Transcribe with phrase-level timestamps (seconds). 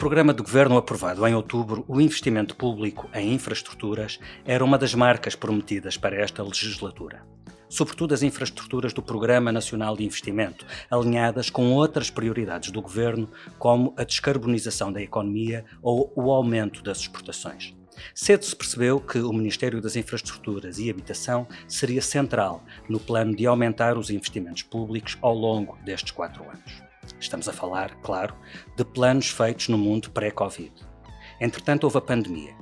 [0.00, 5.34] Programa de governo aprovado em outubro, o investimento público em infraestruturas era uma das marcas
[5.34, 7.22] prometidas para esta legislatura.
[7.68, 13.28] Sobretudo as infraestruturas do Programa Nacional de Investimento, alinhadas com outras prioridades do governo,
[13.58, 17.76] como a descarbonização da economia ou o aumento das exportações.
[18.14, 23.46] Cedo se percebeu que o Ministério das Infraestruturas e Habitação seria central no plano de
[23.46, 26.89] aumentar os investimentos públicos ao longo destes quatro anos.
[27.20, 28.34] Estamos a falar, claro,
[28.74, 30.72] de planos feitos no mundo pré-Covid.
[31.38, 32.54] Entretanto, houve a pandemia.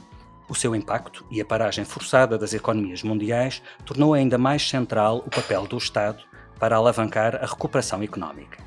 [0.48, 5.30] O seu impacto e a paragem forçada das economias mundiais tornou ainda mais central o
[5.30, 6.24] papel do Estado
[6.58, 8.58] para alavancar a recuperação económica.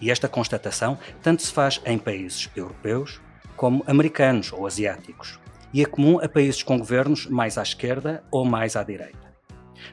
[0.00, 3.20] E esta constatação tanto se faz em países europeus
[3.56, 5.38] como americanos ou asiáticos,
[5.72, 9.32] e é comum a países com governos mais à esquerda ou mais à direita.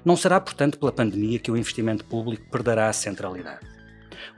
[0.03, 3.78] Não será, portanto, pela pandemia que o investimento público perderá a centralidade.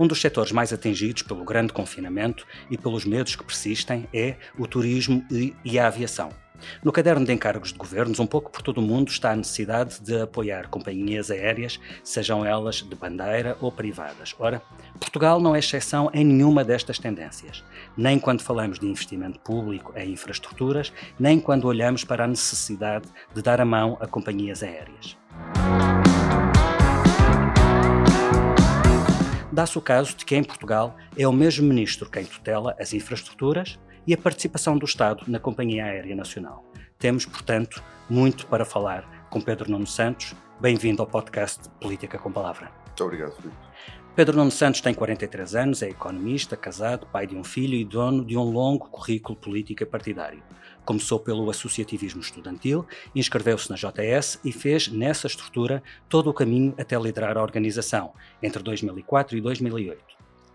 [0.01, 4.65] Um dos setores mais atingidos pelo grande confinamento e pelos medos que persistem é o
[4.65, 5.23] turismo
[5.63, 6.31] e a aviação.
[6.83, 10.01] No caderno de encargos de governos, um pouco por todo o mundo está a necessidade
[10.01, 14.33] de apoiar companhias aéreas, sejam elas de bandeira ou privadas.
[14.39, 14.59] Ora,
[14.99, 17.63] Portugal não é exceção em nenhuma destas tendências,
[17.95, 23.41] nem quando falamos de investimento público em infraestruturas, nem quando olhamos para a necessidade de
[23.43, 25.15] dar a mão a companhias aéreas.
[29.51, 33.77] Dá-se o caso de que em Portugal é o mesmo ministro quem tutela as infraestruturas
[34.07, 36.63] e a participação do Estado na Companhia Aérea Nacional.
[36.97, 40.33] Temos, portanto, muito para falar com Pedro Nuno Santos.
[40.61, 42.71] Bem-vindo ao podcast Política com Palavra.
[42.87, 43.57] Muito obrigado, Filipe.
[44.15, 48.23] Pedro Nuno Santos tem 43 anos, é economista, casado, pai de um filho e dono
[48.23, 50.41] de um longo currículo político e partidário.
[50.83, 56.97] Começou pelo associativismo estudantil, inscreveu-se na JS e fez, nessa estrutura, todo o caminho até
[56.97, 60.03] liderar a organização, entre 2004 e 2008.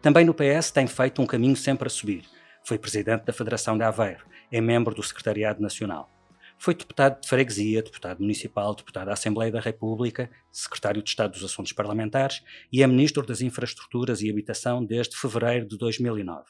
[0.03, 2.25] Também no PS tem feito um caminho sempre a subir.
[2.65, 6.11] Foi presidente da Federação de Aveiro, é membro do Secretariado Nacional.
[6.59, 11.45] Foi deputado de freguesia, deputado municipal, deputado da Assembleia da República, secretário de Estado dos
[11.45, 12.43] Assuntos Parlamentares
[12.73, 16.45] e é ministro das Infraestruturas e Habitação desde fevereiro de 2009.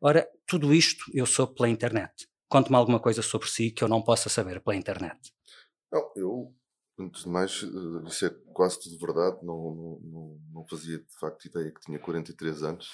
[0.00, 2.29] Ora, tudo isto eu soube pela internet.
[2.50, 5.32] Conte-me alguma coisa sobre si que eu não possa saber pela internet.
[5.90, 6.52] Não, eu,
[6.98, 9.38] antes de mais, eh, isso é quase tudo verdade.
[9.44, 12.90] Não, não, não, fazia de facto ideia que tinha 43 anos.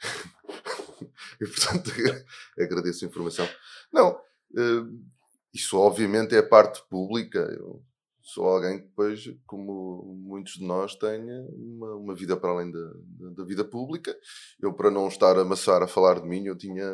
[1.40, 1.92] e portanto
[2.58, 3.48] agradeço a informação.
[3.92, 5.06] Não, uh,
[5.54, 7.38] isso obviamente é parte pública.
[7.38, 7.84] Eu
[8.28, 12.78] sou alguém que depois, como muitos de nós, tenha uma, uma vida para além da,
[12.78, 14.14] da, da, vida pública.
[14.60, 16.86] Eu, para não estar a amassar a falar de mim, eu tinha.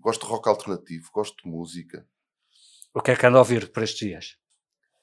[0.00, 2.06] Gosto de rock alternativo, gosto de música.
[2.94, 4.36] O que é que anda a ouvir por estes dias?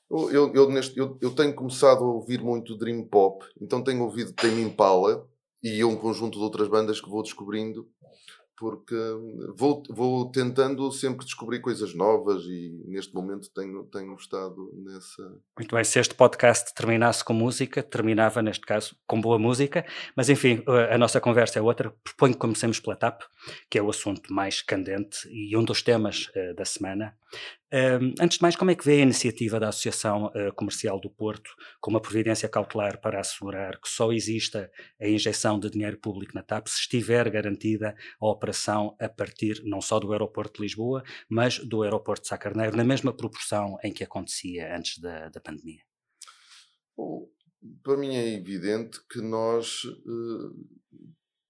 [0.10, 4.04] Eu, eu, eu, neste, eu, eu tenho começado a ouvir muito Dream Pop, então tenho
[4.04, 5.28] ouvido Tame Impala
[5.62, 7.88] e um conjunto de outras bandas que vou descobrindo
[8.60, 8.96] porque
[9.56, 15.24] vou, vou tentando sempre descobrir coisas novas e neste momento tenho, tenho estado nessa.
[15.58, 20.30] Muito bem, se este podcast terminasse com música, terminava neste caso com boa música, mas
[20.30, 20.62] enfim,
[20.92, 21.96] a nossa conversa é outra.
[22.04, 23.22] Proponho que comecemos pela TAP,
[23.70, 27.16] que é o assunto mais candente e um dos temas uh, da semana.
[27.72, 31.08] Um, antes de mais, como é que vê a iniciativa da Associação uh, Comercial do
[31.08, 36.34] Porto com uma providência cautelar para assegurar que só exista a injeção de dinheiro público
[36.34, 41.04] na TAP se estiver garantida a operação a partir não só do aeroporto de Lisboa,
[41.30, 45.84] mas do aeroporto de Sacarneiro, na mesma proporção em que acontecia antes da, da pandemia?
[46.98, 47.30] Bom,
[47.84, 50.80] para mim é evidente que nós uh,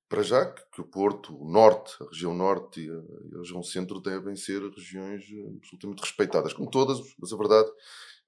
[0.10, 4.36] para já que, o Porto, o Norte, a região Norte e a, região Centro devem
[4.36, 7.70] ser regiões eh, absolutamente respeitadas, como todas, mas a verdade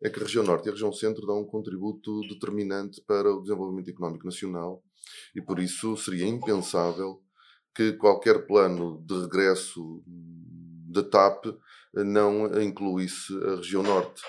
[0.03, 3.41] é que a região Norte e a região Centro dão um contributo determinante para o
[3.41, 4.84] desenvolvimento económico nacional
[5.36, 7.20] e por isso seria impensável
[7.74, 14.22] que qualquer plano de regresso da TAP eh, não incluísse a região Norte.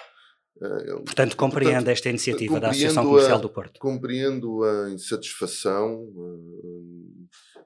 [0.61, 3.81] Eh, portanto, compreende Portanto, esta iniciativa da Associação Comercial do Porto?
[3.81, 6.09] Compreendo a insatisfação,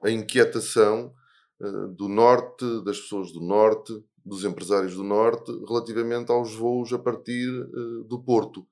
[0.01, 1.13] a inquietação
[1.59, 3.93] uh, do norte, das pessoas do norte,
[4.25, 7.47] dos empresários do norte, relativamente aos voos a partir
[8.07, 8.67] do Porto.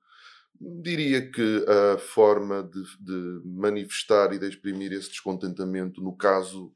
[0.60, 1.64] Diria que
[1.94, 6.74] a forma de, de, manifestar e de exprimir esse descontentamento, no caso,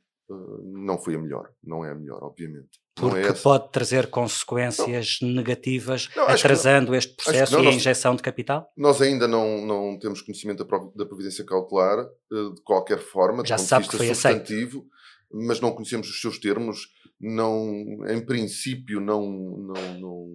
[0.65, 1.51] não foi a melhor.
[1.63, 2.81] Não é a melhor, obviamente.
[3.01, 5.31] Porque é pode trazer consequências não.
[5.31, 8.71] negativas, não, atrasando este processo e a injeção de capital?
[8.77, 10.65] Nós ainda não, não temos conhecimento
[10.95, 15.47] da providência cautelar, eh, de qualquer forma, Já de sabe que foi substantivo, aceito.
[15.49, 16.89] mas não conhecemos os seus termos,
[17.21, 17.67] não,
[18.09, 20.29] em princípio não, não,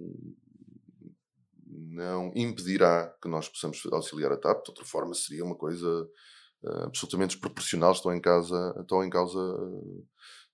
[1.90, 5.88] não, impedirá que nós possamos auxiliar a TAP, de outra forma seria uma coisa
[6.62, 9.38] uh, absolutamente desproporcional, estão em, casa, estão em causa...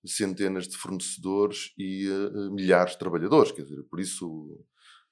[0.05, 3.53] Uh, centenas de fornecedores e uh, milhares de trabalhadores.
[3.53, 4.59] Quer dizer, por isso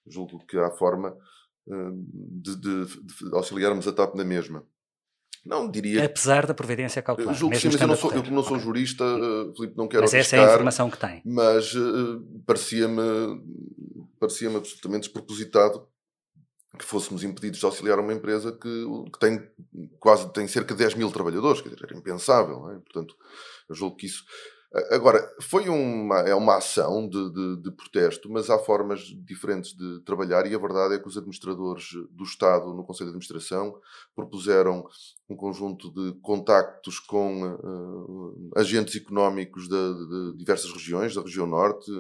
[0.07, 1.17] julgo que há forma
[1.67, 4.65] uh, de, de, de, auxiliarmos a TAP na mesma.
[5.45, 6.05] Não diria.
[6.05, 7.35] Apesar da providência cautelar.
[7.35, 8.67] Julgo que sim, mas eu não sou, eu não sou okay.
[8.67, 11.23] jurista, uh, Filipe, não quero Mas essa é a informação que tem.
[11.25, 11.73] Mas
[12.47, 13.01] parecia-me
[14.19, 15.89] parecia absolutamente despropositado
[16.79, 19.51] que fôssemos impedidos de auxiliar uma empresa que, que tem
[19.99, 22.71] quase tem cerca de 10 mil trabalhadores, quer dizer, era impensável.
[22.71, 22.79] É?
[22.79, 23.17] Portanto,
[23.69, 24.25] eu julgo que isso
[24.93, 30.01] Agora, foi uma, é uma ação de, de, de, protesto, mas há formas diferentes de
[30.03, 33.75] trabalhar e a verdade é que os administradores do Estado no Conselho de Administração
[34.15, 34.85] propuseram
[35.31, 41.91] um conjunto de contactos com uh, agentes económicos de, de, diversas regiões, da região norte.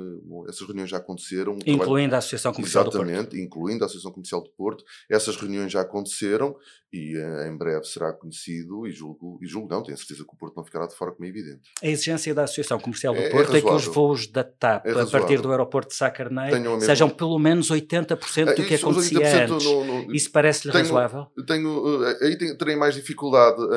[0.49, 1.55] Essas reuniões já aconteceram.
[1.65, 2.15] Incluindo trabalho...
[2.15, 3.37] a Associação Comercial Exatamente, do Porto.
[3.37, 4.85] incluindo a Associação Comercial do Porto.
[5.09, 6.56] Essas reuniões já aconteceram
[6.93, 10.37] e uh, em breve será conhecido e julgo, e julgo não, tenho certeza que o
[10.37, 11.71] Porto não ficará de fora como é evidente.
[11.81, 14.43] A exigência da Associação Comercial do é, é Porto é, é, que os voos da
[14.43, 19.44] TAP é a partir do aeroporto de Sacarneiro sejam pelo menos 80% do que acontecia
[19.44, 19.65] antes.
[19.65, 20.12] No, no...
[20.15, 21.26] Isso parece-lhe razoável?
[21.47, 23.19] Tenho, eh, aí terei mais dificuldade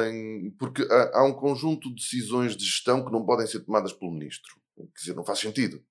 [0.08, 3.94] em porque há, há, um conjunto de decisões de gestão que não podem ser tomadas
[3.94, 4.54] pelo ministro.
[4.76, 5.82] Quer dizer, não faz sentido.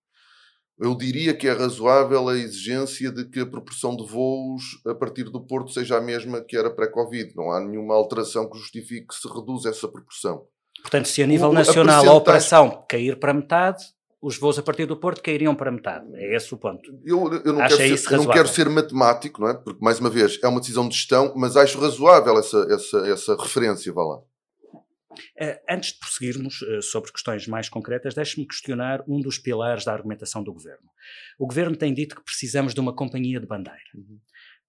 [0.79, 5.25] Eu diria que é razoável a exigência de que a proporção de voos a partir
[5.25, 7.37] do Porto seja a mesma que era pré-Covid.
[7.37, 10.47] Não há nenhuma alteração que justifique que se reduza essa proporção.
[10.81, 13.85] Portanto, se a nível o, nacional a, a operação cair para metade,
[14.23, 16.07] os voos a partir do Porto cairiam para metade.
[16.15, 16.89] É esse o ponto.
[17.05, 19.55] Eu, eu, não, quero ser, não, quero ser, matemático, não é?
[19.55, 23.37] Porque, mais uma vez, é uma decisão de gestão, mas acho razoável essa, essa, essa
[23.37, 24.19] referência, vá lá.
[24.19, 29.93] Uh, antes de prosseguirmos uh, sobre questões mais concretas, deixe-me questionar um dos pilares da
[29.93, 30.89] argumentação do governo.
[31.37, 33.81] O governo tem dito que precisamos de uma companhia de bandeira.
[33.93, 34.21] Uhum.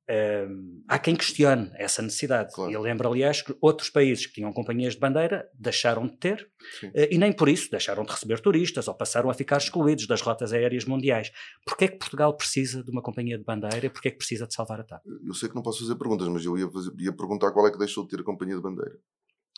[0.09, 2.53] Uh, há quem questione essa necessidade.
[2.53, 2.71] Claro.
[2.71, 6.50] E lembro, aliás, que outros países que tinham companhias de bandeira deixaram de ter
[6.94, 10.51] e nem por isso deixaram de receber turistas ou passaram a ficar excluídos das rotas
[10.51, 11.31] aéreas mundiais.
[11.65, 14.45] Porquê é que Portugal precisa de uma companhia de bandeira e porquê é que precisa
[14.45, 15.01] de salvar a TAP?
[15.25, 17.71] Eu sei que não posso fazer perguntas, mas eu ia, fazer, ia perguntar qual é
[17.71, 19.00] que deixou de ter a companhia de bandeira.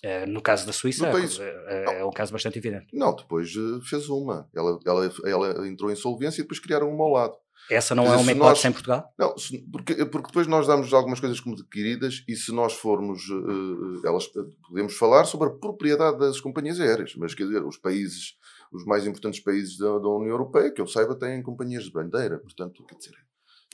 [0.03, 2.87] Eh, no caso da Suíça, país, é, é, um caso bastante evidente.
[2.93, 4.47] Não, depois eh, fez uma.
[4.53, 7.37] Ela, ela, ela entrou em solvência e depois criaram uma ao lado.
[7.69, 9.13] Essa não é uma hipótese nós, em Portugal?
[9.17, 9.35] Não,
[9.71, 14.29] porque, porque depois nós damos algumas coisas como adquiridas e se nós formos, uh, elas,
[14.67, 18.35] podemos falar sobre a propriedade das companhias aéreas, mas quer dizer, os países,
[18.71, 22.37] os mais importantes países da, da União Europeia, que eu saiba, têm companhias de bandeira,
[22.39, 23.15] portanto, quer dizer,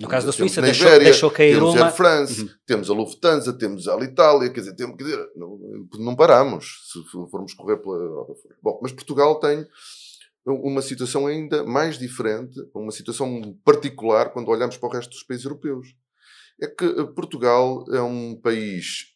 [0.02, 1.86] no caso da Suíça, deixou, Ibéria, deixou cair temos uma.
[1.86, 2.50] Air France, uhum.
[2.66, 5.60] temos a Lufthansa, temos a Alitalia, quer dizer, temos, quer dizer não,
[6.00, 8.26] não, paramos se formos correr pela.
[8.64, 9.68] Bom, mas Portugal tem
[10.46, 15.46] uma situação ainda mais diferente, uma situação particular quando olhamos para o resto dos países
[15.46, 15.96] europeus.
[16.60, 19.12] É que eh, Portugal é um país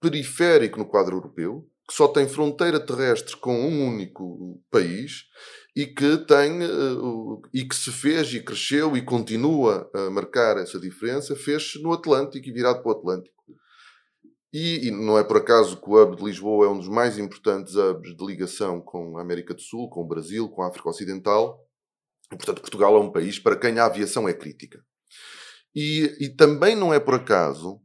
[0.00, 5.24] periférico no quadro europeu, que só tem fronteira terrestre com um único país
[5.74, 10.78] e que tem uh, e que se fez e cresceu e continua a marcar essa
[10.78, 13.37] diferença, fez-se no Atlântico e virado para o Atlântico.
[14.52, 17.18] E, e, não é por acaso que o hub de Lisboa é um dos mais
[17.18, 20.88] importantes hubs de ligação com a América do Sul, com o Brasil, com a África
[20.88, 21.62] Ocidental.
[22.32, 24.82] E, portanto, Portugal é um país para quem a aviação é crítica.
[25.74, 27.80] E, e também não é por acaso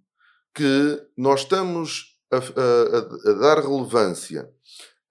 [0.56, 4.50] que nós estamos a, a, a dar relevância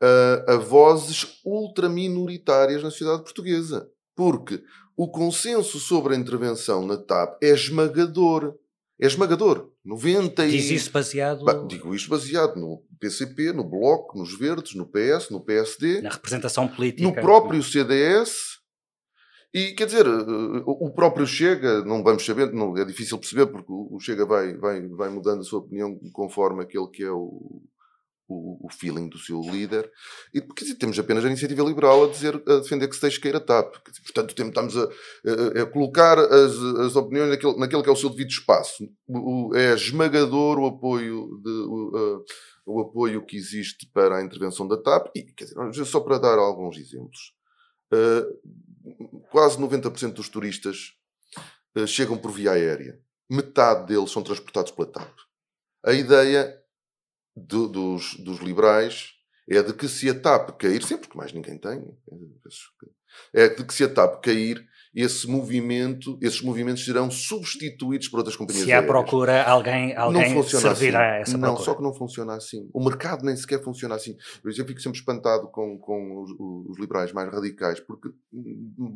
[0.03, 3.88] a, a vozes ultraminoritárias na sociedade portuguesa.
[4.17, 4.62] Porque
[4.97, 8.55] o consenso sobre a intervenção na TAP é esmagador.
[9.01, 9.71] É esmagador.
[9.85, 11.45] 90 Diz isso baseado...
[11.45, 16.01] Bah, digo isto baseado no PCP, no Bloco, nos Verdes, no PS, no PSD...
[16.03, 17.03] Na representação política.
[17.03, 18.61] No próprio CDS...
[19.55, 24.01] E quer dizer, o próprio Chega, não vamos saber, não, é difícil perceber, porque o
[24.01, 27.63] Chega vai, vai, vai mudando a sua opinião conforme aquele que é o,
[28.29, 29.91] o, o, feeling do seu líder.
[30.33, 33.37] E dizer, temos apenas a iniciativa liberal a dizer a defender que se deixe cair
[33.37, 33.76] a TAP.
[34.05, 38.11] Portanto, estamos a, a, a colocar as, as opiniões naquele, naquele que é o seu
[38.11, 38.88] devido espaço.
[39.07, 42.25] O, é esmagador o apoio, de, o,
[42.67, 45.11] o, apoio que existe para a intervenção da TAP.
[45.14, 47.35] E, quer dizer, só para dar alguns exemplos.
[47.93, 50.95] Uh, quase 90% dos turistas
[51.76, 52.99] uh, chegam por via aérea.
[53.31, 55.12] Metade deles são transportados pela TAP.
[55.85, 56.62] A ideia
[57.37, 59.15] do, dos, dos liberais
[59.49, 61.85] é de que se a TAP cair, sempre que mais ninguém tem,
[63.33, 68.37] é de que se a TAP cair, esse movimento, esses movimentos serão substituídos por outras
[68.37, 71.23] companhias Se há procura, alguém, alguém servirá assim.
[71.23, 71.53] essa procura.
[71.53, 72.69] Não, só que não funciona assim.
[72.75, 74.15] O mercado nem sequer funciona assim.
[74.45, 76.31] Eu fico sempre espantado com, com os,
[76.71, 78.11] os, liberais mais radicais, porque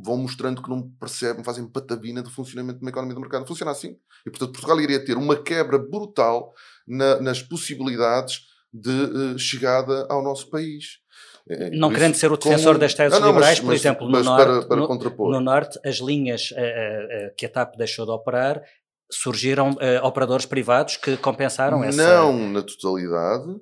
[0.04, 3.40] vão mostrando que não percebem, fazem patavina do funcionamento de uma economia do mercado.
[3.40, 3.96] Não funciona assim.
[4.26, 6.52] E, portanto, Portugal iria ter uma quebra brutal
[6.86, 8.40] na, nas possibilidades
[8.72, 11.05] de uh, chegada ao nosso país.
[11.48, 12.78] É, não querendo ser o defensor como...
[12.80, 15.78] das teses não, não, liberais, mas, por exemplo, no, norte, para, para no, no, norte,
[15.84, 18.62] as linhas uh, uh, que a TAP deixou de operar
[19.10, 21.96] surgiram uh, operadores privados que compensaram essa.
[21.96, 23.60] Não na totalidade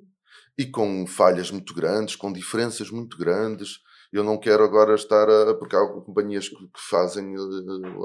[0.57, 3.79] e com falhas muito grandes, com diferenças muito grandes.
[4.11, 5.53] Eu não quero agora estar a.
[5.55, 7.35] porque há companhias que, que fazem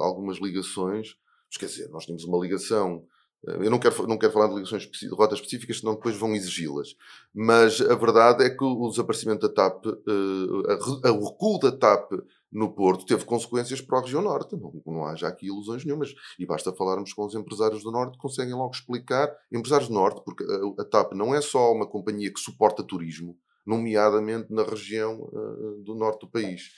[0.01, 1.09] algumas ligações.
[1.51, 3.05] Mas quer dizer, nós temos uma ligação
[3.44, 6.94] eu não quero, não quero falar de ligações de rotas específicas, senão depois vão exigi-las.
[7.35, 12.12] Mas a verdade é que o desaparecimento da TAP, uh, a, o recuo da TAP
[12.52, 14.56] no Porto teve consequências para a região Norte.
[14.56, 16.12] Não, não há já aqui ilusões nenhumas.
[16.38, 19.35] E basta falarmos com os empresários do Norte, conseguem logo explicar.
[19.50, 23.38] Empresários do Norte, porque a, a TAP não é só uma companhia que suporta turismo,
[23.66, 26.70] nomeadamente na região uh, do Norte do país.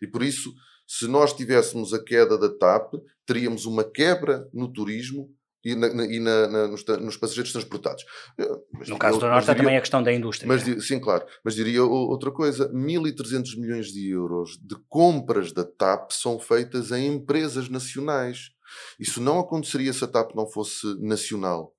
[0.00, 0.52] E por isso,
[0.86, 2.94] se nós tivéssemos a queda da TAP,
[3.26, 5.33] teríamos uma quebra no turismo
[5.64, 8.04] e, na, na, e na, nos, nos, passageiros transportados.
[8.72, 10.46] Mas, no caso do Norte há também a questão da indústria.
[10.46, 10.78] Mas, é?
[10.80, 11.24] sim, claro.
[11.44, 17.06] Mas diria outra coisa: 1.300 milhões de euros de compras da TAP são feitas em
[17.06, 18.50] empresas nacionais.
[18.98, 21.72] Isso não aconteceria se a TAP não fosse nacional.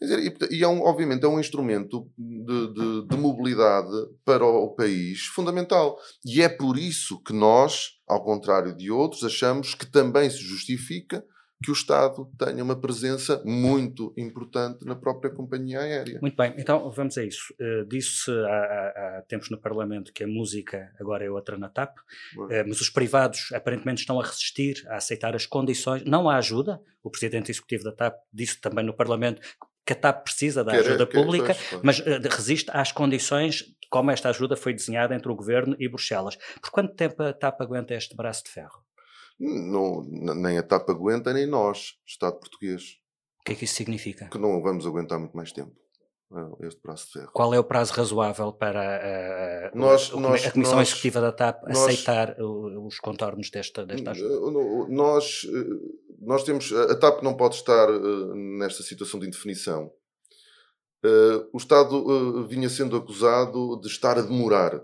[0.00, 3.90] Dizer, e, é um, obviamente é um instrumento de, de, de, mobilidade
[4.24, 5.98] para o país fundamental.
[6.24, 11.24] E é por isso que nós, ao contrário de outros, achamos que também se justifica
[11.62, 16.18] que o Estado tenha uma presença muito importante na própria companhia aérea.
[16.20, 17.52] Muito bem, então vamos a isso.
[17.60, 21.98] Uh, Disse há, há, tempos no Parlamento que a música agora é outra na TAP,
[22.36, 26.80] uh, mas os privados aparentemente estão a resistir, a aceitar as condições, não há ajuda.
[27.02, 29.40] O Presidente Executivo da TAP disse também no Parlamento
[29.84, 34.28] que a TAP precisa da ajuda pública, quer, mas uh, resiste às condições como esta
[34.28, 36.36] ajuda foi desenhada entre o Governo e Bruxelas.
[36.60, 38.87] Por quanto tempo a TAP aguenta este braço de ferro?
[39.38, 42.82] Não, nem a TAP aguenta, nem nós, Estado português.
[43.40, 44.28] O que é que isso significa?
[44.28, 45.72] Que não vamos aguentar muito mais tempo
[46.34, 47.30] eh, este prazo de ferro.
[47.32, 51.32] Qual é o prazo razoável para uh, nós, o, nós, a Comissão nós, Executiva da
[51.32, 54.50] TAP nós, aceitar os contornos desta, desta ajuda?
[54.88, 55.46] Nós,
[56.20, 56.72] nós temos.
[56.72, 57.88] A TAP não pode estar
[58.34, 59.90] nesta situação de indefinição.
[61.52, 64.80] o Estado vinha sendo acusado de estar a demorar eh,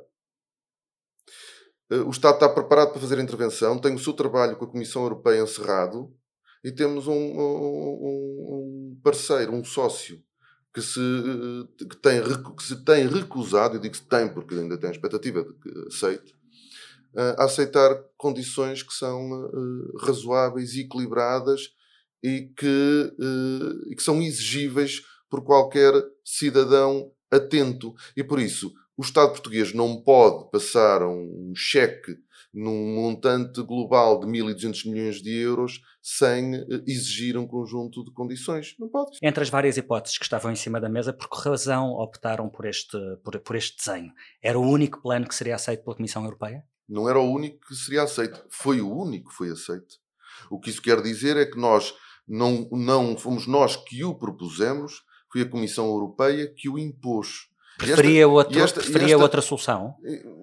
[1.91, 5.03] o Estado está preparado para fazer a intervenção, tem o seu trabalho com a Comissão
[5.03, 6.13] Europeia encerrado
[6.65, 10.23] e temos um, um, um parceiro, um sócio
[10.73, 12.21] que se, eh, que, tem,
[12.57, 15.87] que se tem recusado, eu digo se tem porque ainda tem a expectativa de que
[15.87, 16.35] aceite,
[17.15, 19.51] eh, a aceitar condições que são
[20.01, 21.71] razoáveis e equilibradas
[22.23, 23.15] e que,
[23.91, 25.93] e que são exigíveis por qualquer
[26.25, 27.95] cidadão atento.
[28.17, 32.17] E por isso, o Estado português não pode passar um cheque
[32.55, 38.77] num montante global de 1.200 milhões de euros sem eh, exigir um conjunto de condições.
[38.79, 39.19] Não pode.
[39.21, 42.65] Entre as várias hipóteses que estavam em cima da mesa, por que razão optaram por
[42.65, 44.13] este, por, por este desenho?
[44.41, 46.65] Era o único plano que seria aceito pela Comissão Europeia?
[46.89, 48.45] Não era o único que seria aceito.
[48.49, 49.97] Foi o único que foi aceito.
[50.49, 51.93] O que isso quer dizer é que nós
[52.29, 57.49] não, não fomos nós que o propusemos, foi a Comissão Europeia que o impôs.
[57.79, 59.95] Preferia, esta, outro, esta, preferia esta, outra solução?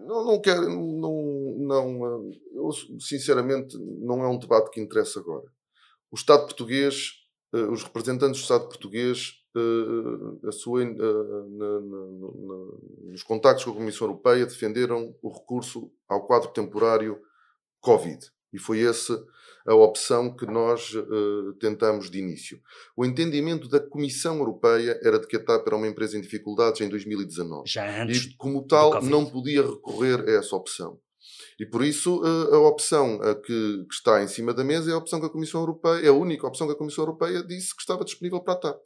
[0.05, 2.69] Não, não quero, não, não, eu,
[2.99, 5.45] sinceramente, não é um debate que interessa agora.
[6.11, 7.13] O Estado português,
[7.53, 13.71] eh, os representantes do Estado português, eh, a sua, na, na, na, nos contactos com
[13.71, 17.17] a Comissão Europeia, defenderam o recurso ao quadro temporário
[17.79, 18.29] Covid.
[18.53, 19.23] E foi essa
[19.65, 22.59] a opção que nós uh, tentamos de início.
[22.95, 26.81] O entendimento da Comissão Europeia era de que a TAP era uma empresa em dificuldades
[26.81, 27.69] em 2019.
[27.69, 30.99] Já antes e, como tal, não podia recorrer a essa opção.
[31.59, 34.97] E por isso uh, a opção que, que, está em cima da mesa é a
[34.97, 37.81] opção que a Comissão Europeia, é a única opção que a Comissão Europeia disse que
[37.81, 38.81] estava disponível para a TAP.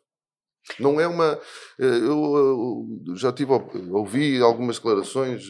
[0.80, 1.40] Não é uma.
[1.78, 3.52] Eu já tive,
[3.92, 5.44] ouvi algumas declarações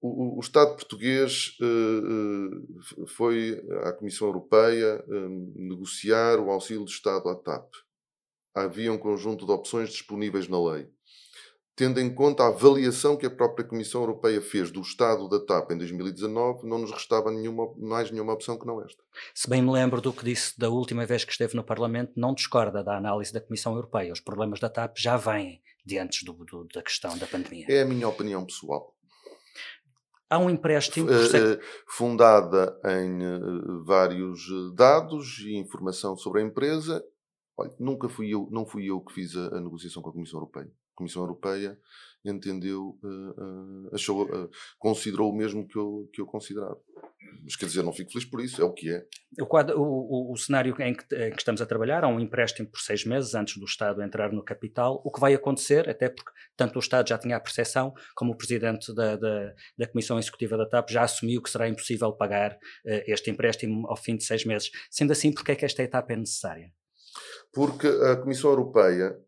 [0.00, 6.92] o, o, Estado português uh, uh, foi à Comissão Europeia uh, negociar o auxílio de
[6.92, 7.68] Estado à TAP.
[8.54, 10.88] Havia um conjunto de opções disponíveis na lei.
[11.74, 15.70] Tendo em conta a avaliação que a própria Comissão Europeia fez do Estado da TAP
[15.70, 19.00] em 2019, não nos restava nenhuma, mais nenhuma opção que não esta.
[19.32, 22.34] Se bem me lembro do que disse da última vez que esteve no Parlamento, não
[22.34, 24.12] discorda da análise da Comissão Europeia.
[24.12, 27.66] Os problemas da TAP já vêm diante do, do, da questão da pandemia.
[27.68, 28.97] É a minha opinião pessoal.
[30.30, 31.08] Há um empréstimo.
[31.10, 37.02] Uh, fundada em uh, vários dados e informação sobre a empresa.
[37.56, 40.38] Olha, nunca fui eu, não fui eu que fiz a, a negociação com a Comissão
[40.38, 40.66] Europeia.
[40.66, 41.78] A Comissão Europeia
[42.24, 42.98] entendeu,
[43.92, 44.28] achou,
[44.78, 46.78] considerou o mesmo que eu, que eu considerava.
[47.44, 49.04] Mas quer dizer, não fico feliz por isso, é o que é.
[49.40, 52.20] O, quadro, o, o, o cenário em que, em que, estamos a trabalhar há um
[52.20, 55.00] empréstimo por seis meses antes do Estado entrar no capital.
[55.04, 58.36] O que vai acontecer, até porque tanto o Estado já tinha a percepção, como o
[58.36, 63.02] Presidente da, da, da Comissão Executiva da TAP já assumiu que será impossível pagar uh,
[63.06, 64.70] este empréstimo ao fim de seis meses.
[64.90, 66.72] Sendo assim, por que é que esta etapa é necessária?
[67.52, 69.18] Porque a Comissão Europeia,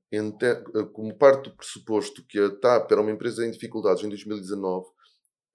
[0.93, 4.87] como parte do pressuposto que a TAP era uma empresa em dificuldades em 2019,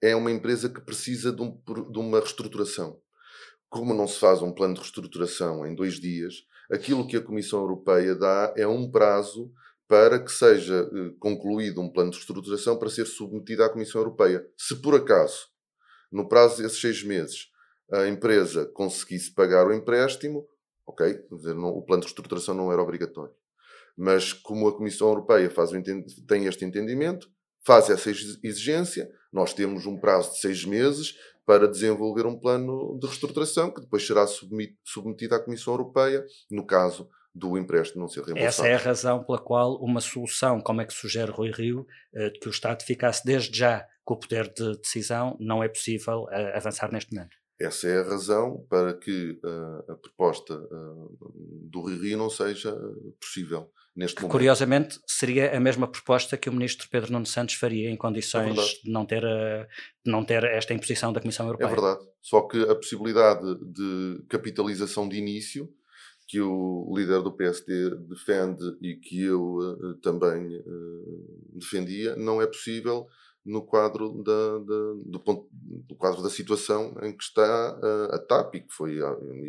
[0.02, 1.60] é uma empresa que precisa de, um,
[1.90, 3.00] de, uma reestruturação.
[3.68, 7.60] Como não se faz um plano de reestruturação em dois dias, aquilo que a Comissão
[7.60, 9.52] Europeia dá é um prazo
[9.88, 14.44] para que seja eh, concluído um plano de reestruturação para ser submetido à Comissão Europeia.
[14.56, 15.48] Se por acaso,
[16.10, 17.50] no prazo desses seis meses,
[17.92, 20.46] a empresa conseguisse pagar o empréstimo,
[20.84, 23.34] ok, o plano de reestruturação não era obrigatório.
[23.96, 25.70] Mas como a Comissão Europeia faz
[26.26, 27.28] tem este entendimento,
[27.64, 28.10] faz essa
[28.42, 31.14] exigência, nós temos um prazo de seis meses
[31.46, 37.08] para desenvolver um plano de reestruturação que depois será submetido à Comissão Europeia, no caso
[37.34, 38.48] do empréstimo não ser reembolsado.
[38.48, 42.30] Essa é a razão pela qual uma solução, como é que sugere Rui Rio, eh,
[42.30, 46.26] de que o Estado ficasse desde já com o poder de decisão, não é possível
[46.30, 47.36] eh, avançar neste momento.
[47.58, 51.18] Essa é a razão para que uh, a proposta uh,
[51.70, 52.76] do Rui Rio não seja
[53.18, 54.32] possível neste momento.
[54.32, 58.84] Curiosamente, seria a mesma proposta que o ministro Pedro Nuno Santos faria em condições é
[58.84, 61.68] de, não ter de não ter esta imposição da Comissão Europeia.
[61.68, 62.06] É verdade.
[62.20, 65.72] Só que a possibilidade de capitalização de início
[66.28, 70.62] que o líder do PSD defende e que eu também
[71.54, 73.06] defendia não é possível
[73.46, 78.18] no quadro da, da, do, ponto, do, quadro da situação em que está uh, a
[78.18, 78.96] TAP e que foi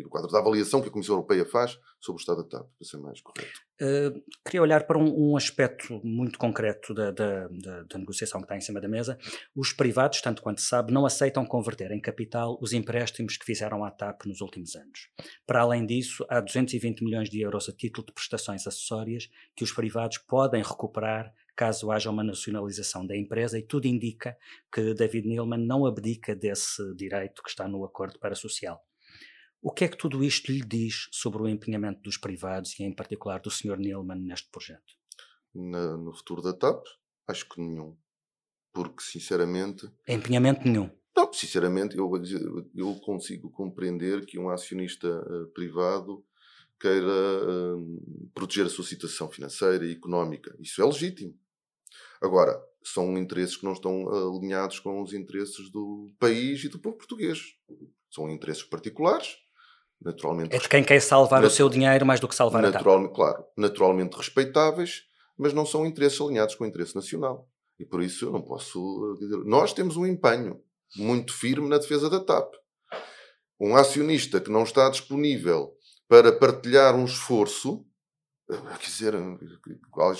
[0.02, 2.88] no quadro da avaliação que a Comissão Europeia faz sobre o estado da TAP, para
[2.88, 3.60] ser mais correto.
[3.80, 8.56] Uh, queria olhar para um, um aspecto muito concreto da, da, da, negociação que está
[8.56, 9.18] em cima da mesa.
[9.54, 13.84] Os privados, tanto quanto se sabe, não aceitam converter em capital os empréstimos que fizeram
[13.84, 15.08] à TAP nos últimos anos.
[15.46, 19.72] Para além disso, há 220 milhões de euros a título de prestações acessórias que os
[19.72, 24.38] privados podem recuperar caso haja uma nacionalização da empresa, e tudo indica
[24.72, 28.80] que David Neilman não abdica desse direito que está no acordo para social.
[29.60, 32.94] O que é que tudo isto lhe diz sobre o empenhamento dos privados e, em
[32.94, 33.76] particular, do Sr.
[33.76, 34.94] Neilman neste projeto?
[35.52, 36.86] Na, no futuro da TAP,
[37.26, 37.96] acho que nenhum.
[38.72, 39.90] Porque, sinceramente.
[40.06, 40.88] Empenhamento nenhum.
[41.16, 42.08] Não, sinceramente, eu,
[42.72, 46.24] eu consigo compreender que um acionista uh, privado
[46.78, 50.56] queira uh, proteger a sua situação financeira e económica.
[50.60, 51.36] Isso é legítimo.
[52.20, 56.96] Agora, são interesses que não estão alinhados com os interesses do país e do povo
[56.96, 57.38] português.
[58.10, 59.36] São interesses particulares,
[60.00, 60.54] naturalmente.
[60.54, 63.14] É de quem quer salvar o seu dinheiro mais do que salvar natural, a TAP.
[63.14, 65.02] Claro, naturalmente respeitáveis,
[65.36, 67.48] mas não são interesses alinhados com o interesse nacional.
[67.78, 69.36] E por isso eu não posso dizer.
[69.44, 70.60] Nós temos um empenho
[70.96, 72.54] muito firme na defesa da TAP.
[73.60, 75.74] Um acionista que não está disponível
[76.08, 77.84] para partilhar um esforço
[78.48, 79.14] Quer dizer,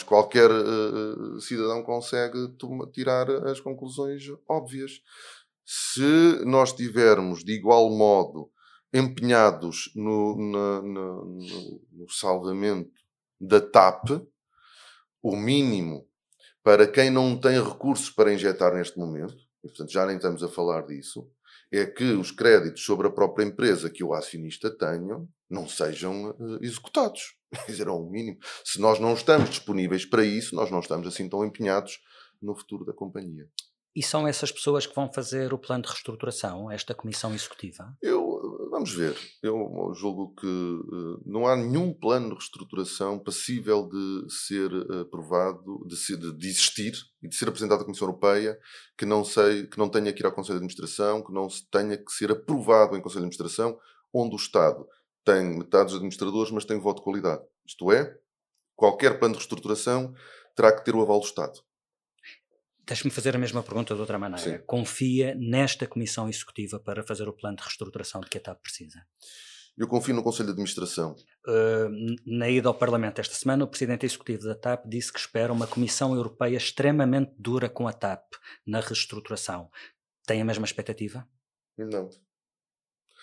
[0.04, 2.54] qualquer uh, cidadão consegue
[2.92, 5.00] tirar as conclusões óbvias.
[5.64, 8.50] Se nós estivermos de igual modo
[8.92, 11.24] empenhados no, no, no,
[11.90, 12.90] no salvamento
[13.40, 14.10] da TAP,
[15.22, 16.06] o mínimo
[16.62, 20.48] para quem não tem recursos para injetar neste momento, e portanto já nem estamos a
[20.48, 21.30] falar disso,
[21.72, 26.58] é que os créditos sobre a própria empresa que o acionista tenha não sejam uh,
[26.62, 27.36] executados.
[27.66, 28.38] Quer dizer, mínimo.
[28.64, 31.98] Se nós não estamos disponíveis para isso, nós não estamos assim tão empenhados
[32.40, 33.48] no futuro da companhia.
[33.98, 37.96] E são essas pessoas que vão fazer o plano de reestruturação, esta comissão executiva?
[38.00, 39.18] Eu, vamos ver.
[39.42, 45.96] Eu julgo que uh, não há nenhum plano de reestruturação passível de ser aprovado, de,
[45.96, 48.56] ser, de existir e de ser apresentado à Comissão Europeia
[48.96, 51.98] que não, sei, que não tenha que ir ao Conselho de Administração, que não tenha
[51.98, 53.76] que ser aprovado em Conselho de Administração,
[54.14, 54.86] onde o Estado
[55.24, 57.42] tem metade dos administradores, mas tem voto de qualidade.
[57.66, 58.16] Isto é,
[58.76, 60.14] qualquer plano de reestruturação
[60.54, 61.66] terá que ter o aval do Estado.
[62.88, 64.42] Deixe-me fazer a mesma pergunta de outra maneira.
[64.42, 64.64] Sim.
[64.66, 69.04] Confia nesta Comissão Executiva para fazer o plano de reestruturação de que a TAP precisa?
[69.76, 71.14] Eu confio no Conselho de Administração.
[71.46, 75.52] Uh, na ida ao Parlamento esta semana, o Presidente Executivo da TAP disse que espera
[75.52, 78.24] uma Comissão Europeia extremamente dura com a TAP
[78.66, 79.70] na reestruturação.
[80.26, 81.28] Tem a mesma expectativa?
[81.76, 82.08] Não.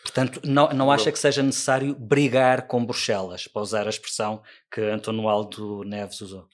[0.04, 1.12] Portanto, não, não acha não.
[1.12, 6.48] que seja necessário brigar com Bruxelas, para usar a expressão que António Aldo Neves usou?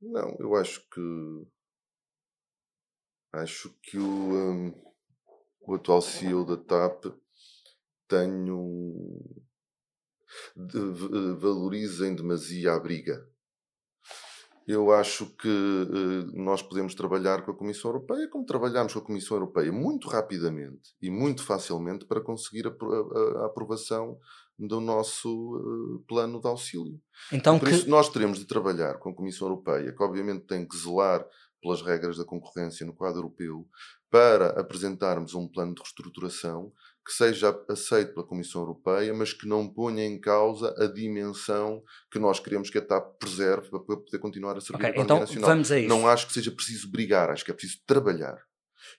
[0.00, 1.00] Não, eu acho que
[3.32, 4.74] Acho que o, um,
[5.66, 7.06] o atual CEO da TAP
[8.06, 9.20] tem um.
[10.56, 10.78] De,
[11.38, 13.26] valoriza em demasia a briga.
[14.66, 19.04] Eu acho que uh, nós podemos trabalhar com a Comissão Europeia, como trabalhamos com a
[19.04, 24.18] Comissão Europeia, muito rapidamente e muito facilmente para conseguir a, a, a aprovação
[24.58, 27.00] do nosso uh, plano de auxílio.
[27.32, 27.74] Então, Por que...
[27.74, 31.26] isso, nós teremos de trabalhar com a Comissão Europeia, que obviamente tem que zelar
[31.62, 33.66] pelas regras da concorrência no quadro europeu,
[34.10, 36.72] para apresentarmos um plano de reestruturação
[37.04, 42.18] que seja aceito pela Comissão Europeia, mas que não ponha em causa a dimensão que
[42.18, 45.50] nós queremos que a TAP preserve para poder continuar a servir okay, a então, nacional.
[45.50, 45.88] Vamos a isso.
[45.88, 48.38] Não acho que seja preciso brigar, acho que é preciso trabalhar.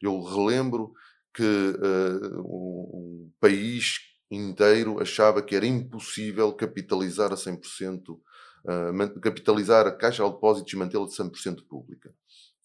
[0.02, 0.91] Eu relembro
[1.34, 3.99] que uh, um país
[4.30, 8.21] inteiro achava que era impossível capitalizar a 100%, uh,
[8.67, 12.13] eh, capitalizar a Caixa de Depósitos e mantê-la de 100% pública.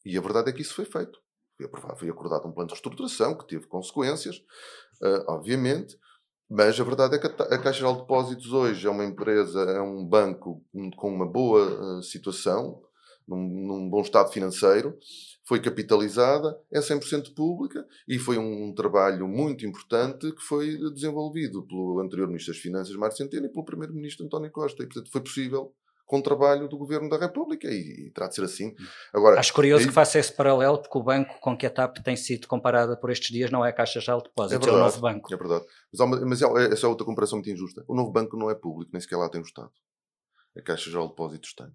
[0.09, 1.19] E a verdade é que isso foi feito.
[1.55, 4.37] Foi, aprovado, foi acordado um plano de reestruturação que teve consequências,
[5.03, 5.99] uh, obviamente,
[6.49, 10.03] mas a verdade é que a, Caixa de Depósitos hoje é uma empresa, é um
[10.03, 10.65] banco
[10.97, 12.81] com uma boa uh, situação,
[13.29, 14.97] num, num, bom estado financeiro,
[15.47, 21.67] foi capitalizada, é 100% pública e foi um, um, trabalho muito importante que foi desenvolvido
[21.67, 24.83] pelo anterior Ministro das Finanças, Mário Centeno, e pelo Primeiro-Ministro António Costa.
[24.83, 25.75] E, portanto, foi possível
[26.09, 28.75] com trabalho do Governo da República e, e terá de ser assim.
[29.13, 29.89] Agora, Acho curioso aí...
[29.89, 33.11] que faça esse paralelo, porque o banco com que a TAP tem sido comparada por
[33.11, 35.33] estes dias não é a Caixa de Depósitos, é, verdade, é o novo banco.
[35.33, 35.67] É verdade.
[35.93, 37.85] Mas, uma, mas é, essa é outra comparação muito injusta.
[37.87, 39.71] O novo banco não é público, nem sequer lá tem o Estado.
[40.57, 41.69] A Caixa de Depósitos tem.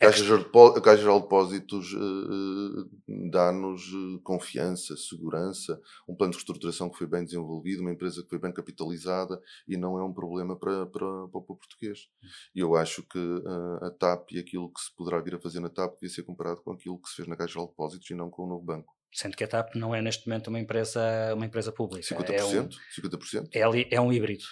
[0.00, 6.88] A Caixa, de, Caixa de Depósitos uh, dá-nos uh, confiança, segurança, um plano de reestruturação
[6.88, 10.56] que foi bem desenvolvido, uma empresa que foi bem capitalizada e não é um problema
[10.56, 12.08] para, para, para o povo português.
[12.54, 15.60] E eu acho que uh, a TAP e aquilo que se poderá vir a fazer
[15.60, 18.14] na TAP devia ser comparado com aquilo que se fez na Caixa de Depósitos e
[18.14, 18.94] não com o novo banco.
[19.12, 21.00] Sendo que a TAP não é neste momento uma empresa,
[21.34, 22.04] uma empresa pública.
[22.16, 22.32] 50%?
[22.32, 23.48] É um, 50%?
[23.52, 24.44] É, é um híbrido.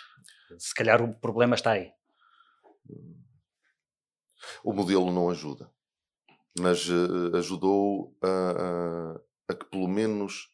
[0.58, 1.90] Se calhar o problema está aí.
[4.64, 5.70] O modelo não ajuda,
[6.59, 10.48] mas uh, ajudou a, a, a, que pelo menos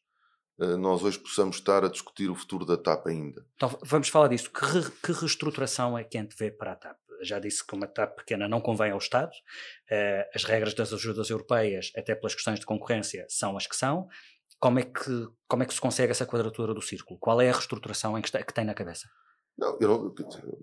[0.59, 3.45] uh, nós hoje possamos estar a discutir o futuro da TAP ainda.
[3.57, 4.51] Então vamos falar disso.
[4.51, 6.97] Que, re, que reestruturação é que a gente vê para a TAP?
[7.23, 11.31] Já disse que uma TAP pequena não convém ao Estado, uh, as regras das ajudas
[11.31, 14.07] europeias, até pelas questões de concorrência, são as que são.
[14.61, 17.19] Como é que, como é que se consegue essa quadratura do círculo?
[17.19, 19.09] Qual é a reestruturação que, está, que tem na cabeça?
[19.59, 20.15] Não, eu não,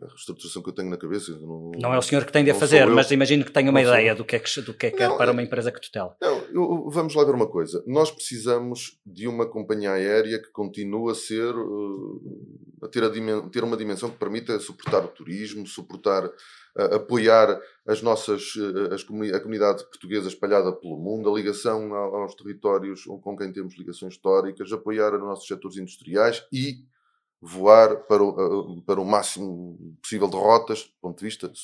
[0.02, 1.38] a reestruturação que eu tenho na cabeça.
[1.38, 3.82] Não, não é o senhor que tem de a fazer, mas imagino que tenha uma
[3.82, 5.82] ideia do que é que, do que, é, que é para é uma empresa que
[5.82, 6.16] tutela.
[6.22, 7.84] Não, eu, vamos lá ver uma coisa.
[7.86, 11.54] Nós precisamos de uma companhia aérea que continue a ser.
[11.54, 13.10] Uh, a ter, a
[13.50, 16.26] ter uma dimensão que permita suportar o turismo, suportar.
[16.26, 21.94] Uh, apoiar as nossas, uh, as comuni a comunidade portuguesa espalhada pelo mundo, a ligação
[21.94, 26.84] aos territórios com quem temos ligações históricas, apoiar os nossos setores industriais e
[27.46, 31.64] voar para o, para o máximo possível de rotas, do ponto de vista de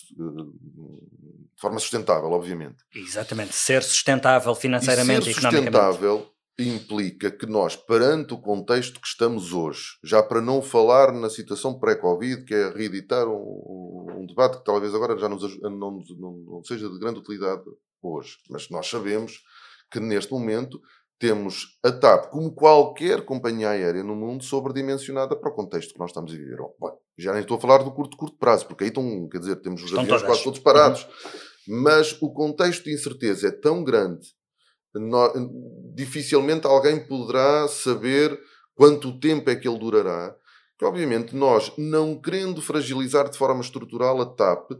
[1.60, 2.84] forma sustentável, obviamente.
[2.94, 9.54] Exatamente, ser sustentável financeiramente e, ser sustentável implica que nós, perante o contexto que estamos
[9.54, 14.64] hoje, já para não falar na situação pré-Covid, que é reeditar um, um, debate que
[14.64, 17.64] talvez agora já nos, não, não, não seja de grande utilidade
[18.04, 19.42] hoje, mas nós sabemos
[19.90, 20.80] que neste momento
[21.22, 26.10] temos a TAP, como qualquer companhia aérea no mundo, sobredimensionada para o contexto que nós
[26.10, 26.58] estamos a viver.
[26.58, 29.58] Bom, já nem estou a falar do curto, curto prazo, porque aí estão, quer dizer,
[29.58, 30.36] temos os estão aviões todas.
[30.36, 31.04] quase todos parados.
[31.04, 31.84] Uhum.
[31.84, 34.30] Mas o contexto de incerteza é tão grande,
[35.94, 38.38] dificilmente alguém poderá saber
[38.74, 40.36] quanto tempo é que ele durará,
[40.78, 44.72] que obviamente nós, não querendo fragilizar de forma estrutural a TAP,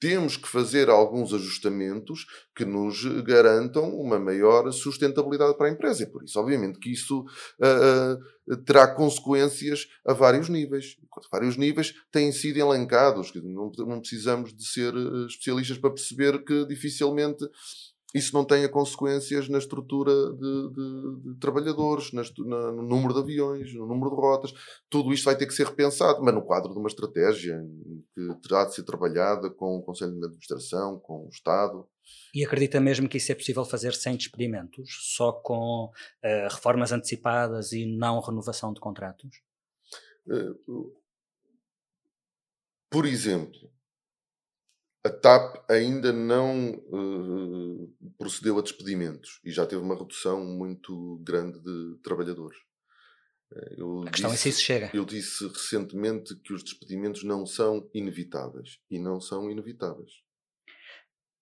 [0.00, 2.24] temos que fazer alguns ajustamentos
[2.56, 6.02] que nos garantam uma maior sustentabilidade para a empresa.
[6.02, 10.96] E por isso, obviamente, que isso uh, uh, terá consequências a vários níveis.
[11.30, 13.30] Vários níveis têm sido elencados.
[13.34, 14.94] Não, não precisamos de ser
[15.28, 17.44] especialistas para perceber que dificilmente
[18.14, 23.20] isso não tenha consequências na estrutura de, de, de trabalhadores, na, na, no número de
[23.20, 24.52] aviões, no número de rotas.
[24.88, 27.60] Tudo isto vai ter que ser repensado, mas no quadro de uma estratégia
[28.14, 31.86] que terá de ser trabalhada com o Conselho de Administração, com o Estado.
[32.34, 37.72] E acredita mesmo que isso é possível fazer sem despedimentos, só com uh, reformas antecipadas
[37.72, 39.30] e não renovação de contratos?
[40.26, 40.92] Uh,
[42.90, 43.70] por exemplo,
[45.04, 51.58] a TAP ainda não uh, procedeu a despedimentos e já teve uma redução muito grande
[51.60, 52.58] de trabalhadores.
[53.54, 54.90] Eh, eu a questão disse, é se isso chega.
[54.92, 60.12] Eu disse recentemente que os despedimentos não são inevitáveis e não são inevitáveis.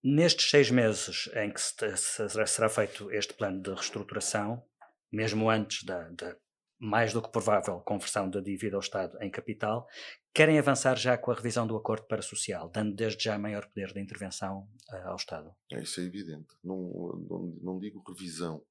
[0.01, 4.63] Nestes seis meses em que se, se, será feito este plano de reestruturação,
[5.11, 6.37] mesmo antes da, da
[6.79, 9.85] mais do que provável conversão da dívida ao Estado em capital,
[10.33, 13.93] querem avançar já com a revisão do acordo para social, dando desde já maior poder
[13.93, 15.51] de intervenção uh, ao Estado?
[15.71, 16.47] É, isso é evidente.
[16.63, 16.77] Não,
[17.29, 18.61] não, não digo revisão.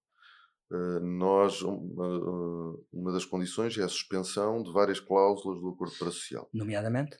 [0.70, 6.10] Uh, nós, uh, uma das condições é a suspensão de várias cláusulas do acordo para
[6.10, 6.48] social.
[6.52, 7.16] Nomeadamente?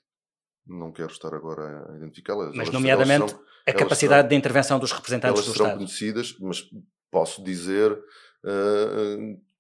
[0.67, 2.55] Não quero estar agora a identificá-las.
[2.55, 5.71] Mas, nomeadamente, são, a capacidade serão, de intervenção dos representantes do Estado.
[5.71, 6.63] Elas serão conhecidas, mas
[7.11, 7.99] posso dizer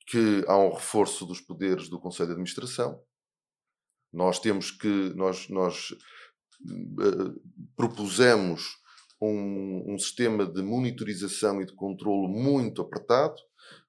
[0.07, 3.03] que há um reforço dos poderes do Conselho de Administração.
[4.13, 7.41] Nós temos que, nós, nós uh,
[7.77, 8.79] propusemos
[9.21, 13.37] um, um, sistema de monitorização e de controlo muito apertado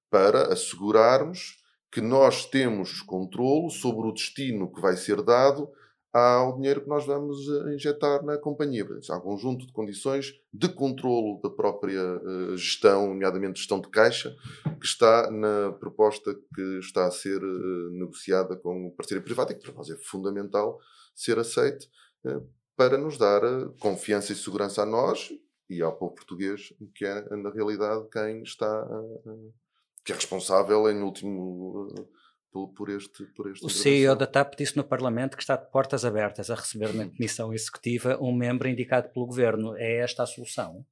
[0.10, 1.58] para assegurarmos
[1.92, 5.70] que nós temos controlo sobre o destino que vai ser dado
[6.12, 8.86] ao dinheiro que nós vamos eh, injetar na companhia.
[9.10, 14.36] Há um conjunto de condições de controlo da própria uh, gestão, nomeadamente gestão de caixa,
[14.80, 19.56] que está na proposta que está a ser uh, negociada com o parceiro privado e
[19.56, 20.80] que para nós é fundamental
[21.16, 21.88] ser aceite
[22.76, 23.42] para nos dar
[23.80, 25.30] confiança e segurança a nós
[25.70, 28.88] e ao povo português, que é, na realidade, quem está,
[30.04, 31.88] que é responsável, em último
[32.52, 33.66] por, por, este, por este.
[33.66, 37.08] O CEO da TAP disse no Parlamento que está de portas abertas a receber na
[37.10, 39.76] Comissão Executiva um membro indicado pelo Governo.
[39.78, 40.86] É esta a solução?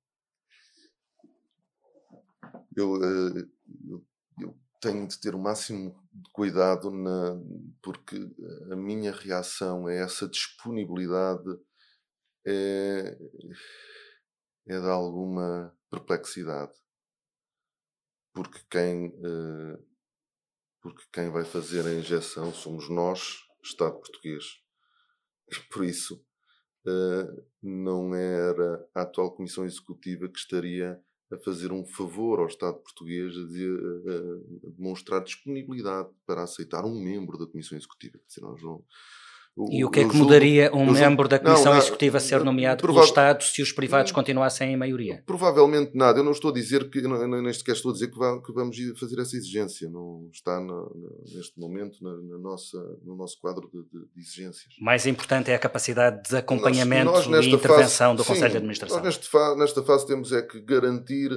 [2.75, 3.47] Eu, eh,
[3.89, 4.05] eu,
[4.39, 7.39] eu tenho de ter o máximo de cuidado na,
[7.81, 8.17] porque
[8.71, 11.57] a minha reação a essa disponibilidade
[12.45, 13.17] é,
[14.67, 16.73] é de alguma perplexidade.
[18.33, 19.86] Porque quem uh,
[20.93, 24.45] porque quem vai fazer a injeção somos nós, Estado português.
[25.71, 26.15] Por isso,
[26.85, 32.77] uh, não era a atual Comissão Executiva que estaria a fazer um favor ao Estado
[32.77, 38.17] português de uh, demonstrar disponibilidade para aceitar um membro da Comissão Executiva.
[38.25, 38.83] Dizer, nós não,
[39.71, 43.03] e o que é que mudaria um membro da Comissão não, Executiva ser nomeado pelo
[43.03, 45.23] Estado se os privados continuassem em maioria?
[45.25, 46.19] Provavelmente nada.
[46.19, 49.35] Eu não estou a dizer que, nem sequer estou a dizer que, vamos fazer essa
[49.35, 49.89] exigência.
[49.89, 50.59] Não está
[51.33, 54.75] neste momento na, na, nossa, no nosso quadro de, de, de, exigências.
[54.79, 58.51] Mais importante é a capacidade de acompanhamento nós, nós e intervenção fase, do Conselho sim,
[58.51, 58.97] de Administração.
[58.97, 61.31] Nós nesta, nesta fase temos é que garantir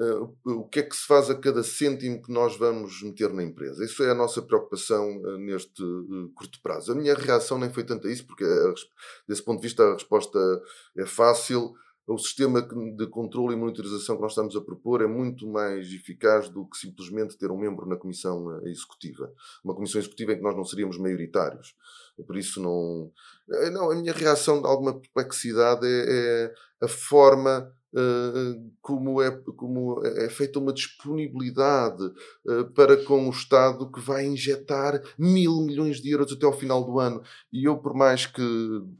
[0.00, 3.42] Uh, o que é que se faz a cada cêntimo que nós vamos meter na
[3.42, 3.84] empresa.
[3.84, 6.92] Isso é a nossa preocupação uh, neste uh, curto prazo.
[6.92, 8.46] A minha reação nem foi tanto a isso, porque
[9.28, 10.38] desse ponto de vista a resposta
[10.96, 11.74] é fácil.
[12.06, 16.48] O sistema de controle e monitorização que nós estamos a propor é muito mais eficaz
[16.48, 19.30] do que simplesmente ter um membro na comissão executiva.
[19.62, 21.76] Uma comissão executiva em que nós não seríamos maioritários.
[22.26, 23.12] Por isso não.
[23.70, 30.00] Não, a minha reação de alguma perplexidade é, é a forma Uh, como, é, como
[30.06, 32.04] é feita uma disponibilidade
[32.46, 36.84] uh, para com o Estado que vai injetar mil milhões de euros até ao final
[36.84, 37.20] do ano.
[37.52, 38.42] E eu, por mais que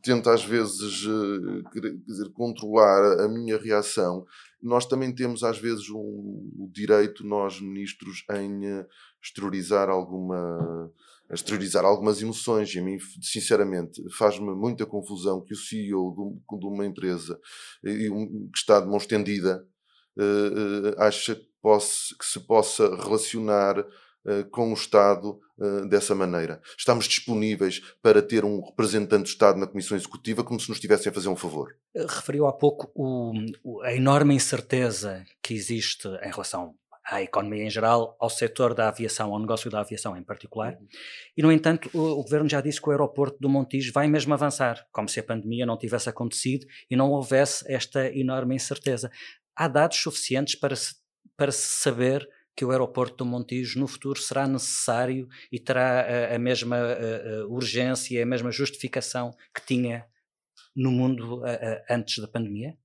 [0.03, 1.62] tente às vezes uh,
[2.05, 4.26] dizer, controlar a minha reação,
[4.61, 8.85] nós também temos às vezes um, o direito, nós ministros, em
[9.22, 10.90] exteriorizar alguma
[11.31, 12.75] a exteriorizar algumas emoções.
[12.75, 17.38] E a mim, sinceramente, faz-me muita confusão que o CEO de, uma empresa
[17.83, 19.64] que está de mão estendida
[20.19, 23.85] uh, uh, acha que, que, se possa relacionar
[24.51, 25.40] com o Estado
[25.88, 26.61] dessa maneira.
[26.77, 31.11] Estamos disponíveis para ter um representante do Estado na Comissão Executiva como se nos estivessem
[31.11, 31.75] a fazer um favor.
[31.97, 36.75] Referiu há pouco o, a enorme incerteza que existe em relação
[37.11, 40.75] à economia em geral, ao setor da aviação, ao negócio da aviação em particular.
[40.75, 40.87] Uhum.
[41.37, 44.33] E, no entanto, o, o, governo já disse que o aeroporto do Montijo vai mesmo
[44.33, 49.11] avançar, como se a pandemia não tivesse acontecido e não houvesse esta enorme incerteza.
[49.57, 50.94] Há dados suficientes para se,
[51.37, 56.37] para se saber que o aeroporto do Montijo no futuro será necessário e terá a,
[56.37, 60.07] a mesma a, a urgência, a mesma justificação que tinha
[60.77, 61.42] no mundo
[61.90, 62.79] antes da pandemia?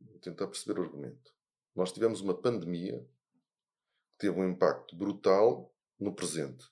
[0.00, 1.29] Vou tentar perceber o argumento.
[1.74, 2.98] Nós tivemos uma pandemia
[4.12, 6.66] que teve um impacto brutal no presente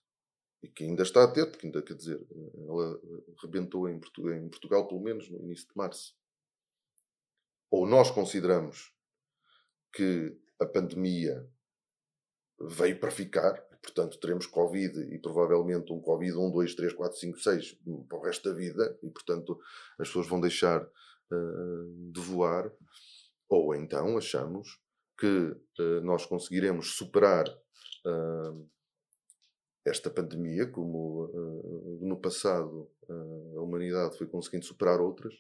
[0.63, 2.27] e que ainda está a ter, porque ainda quer dizer,
[2.67, 3.01] ela
[3.41, 6.17] rebentou em Portugal, em Portugal pelo menos no início de março.
[7.71, 8.93] Ou nós consideramos
[9.93, 11.49] que a pandemia
[12.61, 17.39] veio para ficar, portanto teremos Covid e provavelmente um Covid 1, 2, 3, 4, 5,
[17.39, 19.61] 6 para o resto da vida e portanto
[19.99, 22.73] as pessoas vão deixar uh, de voar,
[23.49, 24.81] ou então achamos
[25.19, 28.69] que uh, nós conseguiremos superar uh,
[29.85, 32.91] esta pandemia, como uh, no passado
[33.57, 35.33] a humanidade foi conseguindo superar outras,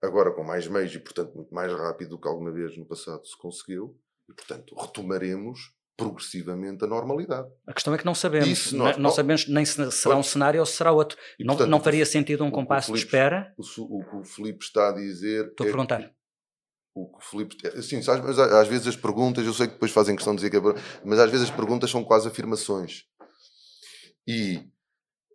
[0.00, 3.26] agora com mais meios e, portanto, muito mais rápido do que alguma vez no passado
[3.26, 3.98] se conseguiu,
[4.30, 7.48] e, portanto, retomaremos progressivamente a normalidade.
[7.66, 8.72] A questão é que não sabemos.
[8.72, 11.18] Nós, não, sabemos nem se será um cenário ou se será outro.
[11.38, 13.54] E, não, portanto, não faria sentido um compasso Filipe, de espera?
[13.56, 15.46] O, o, que o Filipe está a dizer.
[15.46, 16.14] Estou a é perguntar.
[16.94, 17.66] O que o Filipe.
[17.68, 20.56] Assim, às, às, vezes as perguntas, eu sei que depois fazem questão de dizer que
[20.56, 20.82] é.
[21.04, 23.04] Mas às vezes as perguntas são quase afirmações.
[24.26, 24.62] E.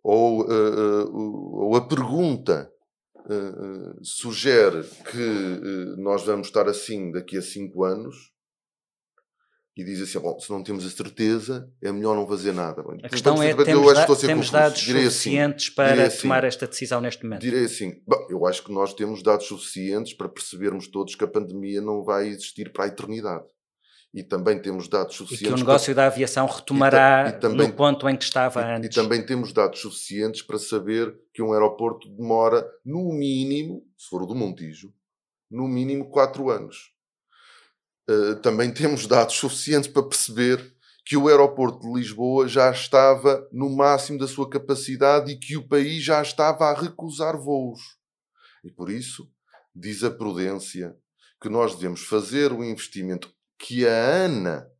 [0.02, 2.72] Ou, uh, uh, ou a pergunta
[3.16, 8.29] uh, sugere que nós vamos estar assim daqui a cinco anos
[9.80, 12.82] e diz assim: bom, se não temos a certeza, é melhor não fazer nada.
[12.82, 16.44] Bem, a questão é: temos, da, temos dados direi assim, suficientes assim, para assim, tomar
[16.44, 17.40] esta decisão neste momento?
[17.40, 21.28] Direi assim: bom, eu acho que nós temos dados suficientes para percebermos todos que a
[21.28, 23.46] pandemia não vai existir para a eternidade.
[24.12, 25.46] E também temos dados suficientes.
[25.46, 26.02] E que o negócio para...
[26.02, 28.90] da aviação retomará e, e também, no ponto em que estava e, antes.
[28.90, 34.22] E também temos dados suficientes para saber que um aeroporto demora, no mínimo, se for
[34.22, 34.92] o do Montijo,
[35.48, 36.90] no mínimo 4 anos
[38.08, 43.68] eh, também temos dados suficientes para perceber que o aeroporto de Lisboa já estava no
[43.68, 47.80] máximo da sua capacidade e que o país já estava a recusar voos.
[48.62, 49.28] E por isso,
[49.74, 50.96] diz a prudência
[51.40, 54.70] que nós devemos fazer o investimento que a ANA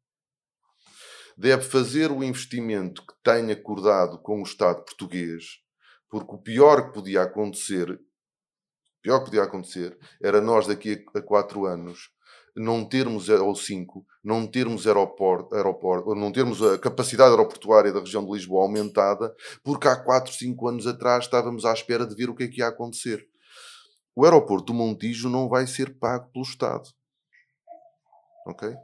[1.37, 5.44] deve fazer o investimento que tem acordado com o Estado português,
[6.09, 7.98] porque o pior que podia acontecer,
[9.00, 12.11] pior que podia acontecer era nós daqui a quatro anos
[12.56, 18.24] não termos, ou cinco, não termos aeroporto, aeroporto, não termos a capacidade aeroportuária da região
[18.24, 22.34] de Lisboa aumentada, porque há 4, 5 anos atrás estávamos à espera de ver o
[22.34, 23.26] que é que ia acontecer.
[24.14, 26.88] O aeroporto do Montijo não vai ser pago pelo Estado.
[28.46, 28.74] Ok?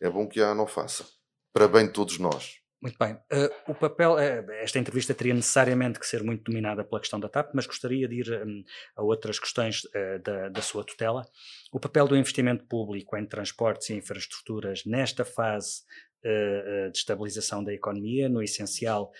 [0.00, 1.04] É bom que a não faça.
[1.52, 2.63] Para bem de todos nós.
[2.84, 3.14] Muito bem.
[3.14, 7.30] Uh, o papel, uh, esta entrevista teria necessariamente que ser muito dominada pela questão da
[7.30, 8.62] TAP, mas gostaria de ir um,
[8.94, 11.26] a outras questões uh, da, da, sua tutela.
[11.72, 15.82] O papel do investimento público em transportes e infraestruturas nesta fase
[16.24, 19.12] de estabilização da economia, no essencial,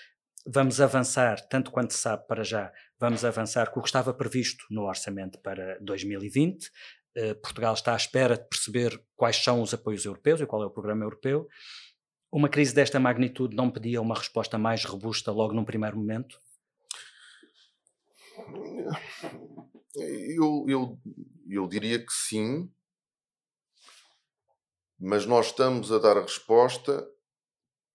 [0.46, 4.64] vamos avançar, tanto quanto se sabe para já, vamos avançar com o que estava previsto
[4.70, 6.70] no orçamento para 2020.
[7.42, 10.70] Portugal está à espera de perceber quais são os apoios europeus e qual é o
[10.70, 11.46] programa europeu.
[12.34, 16.36] Uma crise desta magnitude não pedia uma resposta mais robusta logo num primeiro momento?
[19.94, 21.00] Eu, eu,
[21.48, 22.68] eu diria que sim,
[24.98, 27.08] mas nós estamos a dar a resposta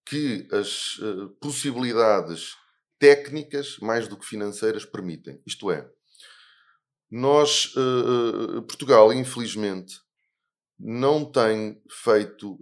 [0.06, 2.56] que as uh, possibilidades
[2.98, 5.42] técnicas, mais do que financeiras, permitem.
[5.46, 5.86] Isto é,
[7.12, 10.00] nós, uh, Portugal, infelizmente,
[10.80, 12.58] não tem feito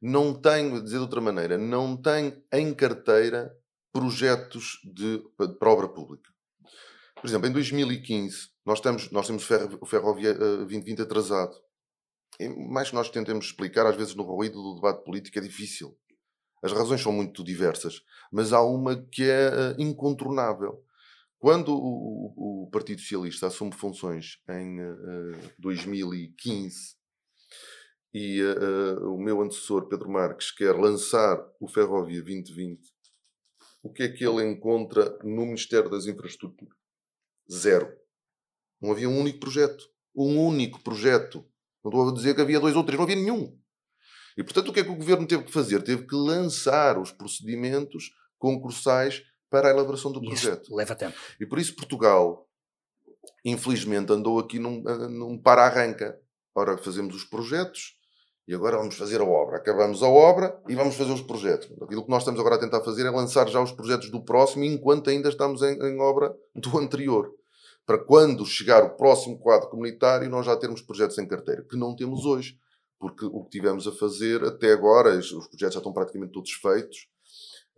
[0.00, 3.54] não tem, vou dizer de outra maneira, não tem em carteira
[3.92, 5.22] projetos de,
[5.58, 6.30] para obra pública.
[7.20, 9.48] Por exemplo, em 2015, nós, temos, nós temos
[9.80, 11.56] o Ferrovia 2020 atrasado.
[12.38, 15.98] E mais que nós tentemos explicar, às vezes no ruído do debate político é difícil.
[16.62, 20.84] As razões são muito diversas, mas há uma que é uh, incontornável.
[21.38, 26.97] Quando o, o, Partido Socialista assume funções em uh, 2015,
[28.12, 32.80] e uh, o meu antecessor, Pedro Marques, quer lançar o Ferrovia 2020,
[33.82, 36.76] o que é que ele encontra no Ministério das Infraestruturas?
[37.50, 37.92] Zero.
[38.80, 39.84] Não havia um único projeto.
[40.14, 41.44] Um único projeto.
[41.84, 43.58] Não estou a dizer que havia dois ou três, não havia nenhum.
[44.36, 45.82] E, portanto, o que é que o governo teve que fazer?
[45.82, 50.62] Teve que lançar os procedimentos concursais para a elaboração do projeto.
[50.62, 51.16] Isso leva tempo.
[51.40, 52.48] E por isso Portugal,
[53.44, 56.20] infelizmente, andou aqui num, num para-arranca.
[56.54, 57.97] Ora, fazemos os projetos,
[58.48, 59.58] e agora vamos fazer a obra.
[59.58, 61.70] Acabamos a obra e vamos fazer os projetos.
[61.82, 64.64] Aquilo que nós estamos agora a tentar fazer é lançar já os projetos do próximo
[64.64, 67.30] enquanto ainda estamos em, em obra do anterior.
[67.84, 71.94] Para quando chegar o próximo quadro comunitário, nós já termos projetos em carteira, que não
[71.94, 72.58] temos hoje.
[72.98, 77.06] Porque o que tivemos a fazer até agora, os projetos já estão praticamente todos feitos,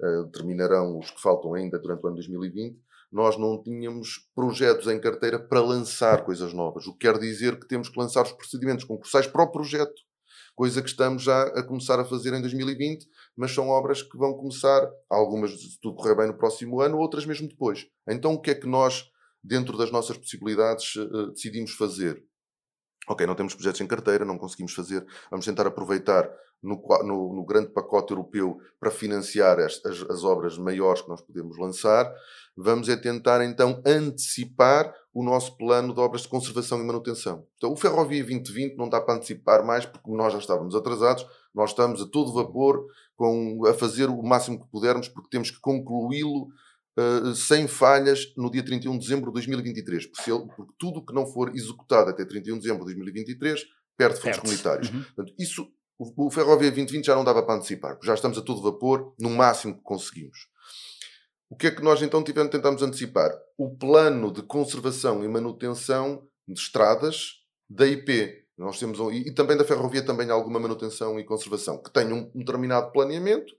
[0.00, 2.78] uh, terminarão os que faltam ainda durante o ano 2020.
[3.11, 6.87] Nós não tínhamos projetos em carteira para lançar coisas novas.
[6.87, 10.00] O que quer dizer que temos que lançar os procedimentos concursais para o projeto
[10.61, 14.35] coisa que estamos já a começar a fazer em 2020, mas são obras que vão
[14.35, 17.87] começar, algumas, se tudo correr bem, no próximo ano, outras mesmo depois.
[18.07, 19.07] Então, o que é que nós,
[19.42, 22.23] dentro das nossas possibilidades, uh, decidimos fazer?
[23.09, 26.31] Ok, não temos projetos em carteira, não conseguimos fazer, vamos tentar aproveitar
[26.63, 31.23] no, no, no grande pacote europeu para financiar as, as, as obras maiores que nós
[31.23, 32.13] podemos lançar.
[32.54, 37.44] Vamos é tentar então antecipar o nosso plano de obras de conservação e manutenção.
[37.56, 41.71] Então, o Ferrovia 2020 não dá para antecipar mais porque nós já estávamos atrasados, nós
[41.71, 42.87] estamos a todo vapor
[43.17, 46.48] com, a fazer o máximo que pudermos porque temos que concluí-lo
[46.96, 50.06] uh, sem falhas no dia 31 de dezembro de 2023.
[50.06, 54.21] Porque, ele, porque tudo que não for executado até 31 de dezembro de 2023 perde
[54.21, 54.90] fundos comunitários.
[54.90, 55.02] Uhum.
[55.02, 58.42] Portanto, isso, o, o Ferrovia 2020 já não dava para antecipar, porque já estamos a
[58.42, 60.50] todo vapor, no máximo que conseguimos.
[61.51, 63.31] O que é que nós então tivemos, tentámos antecipar?
[63.59, 68.44] O plano de conservação e manutenção de estradas da IP.
[68.57, 72.31] Nós temos, um- e, também da ferrovia também alguma manutenção e conservação, que tem um,
[72.35, 73.53] um determinado planeamento,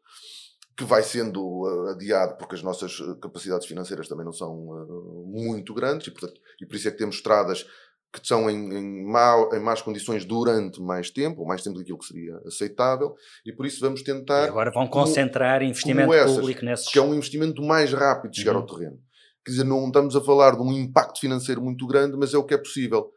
[0.78, 5.28] que vai sendo eh, adiado porque as nossas eh, capacidades financeiras também não são eh,
[5.28, 7.66] muito grandes e, portanto, e por isso é que temos estradas
[8.14, 11.97] que estão em, em, mau- em más condições durante mais tempo, ou mais tempo daquilo
[11.97, 16.14] que seria aceitável, e por isso vamos E tentar agora vão como- concentrar investimento como
[16.20, 16.88] essas, público nesses.
[16.91, 18.62] que é um investimento mais rápido de chegar Uhum.
[18.62, 18.99] ao terreno.
[19.45, 22.43] Quer dizer, não estamos a falar de um impacto financeiro muito grande, mas é o
[22.43, 23.12] que é possível.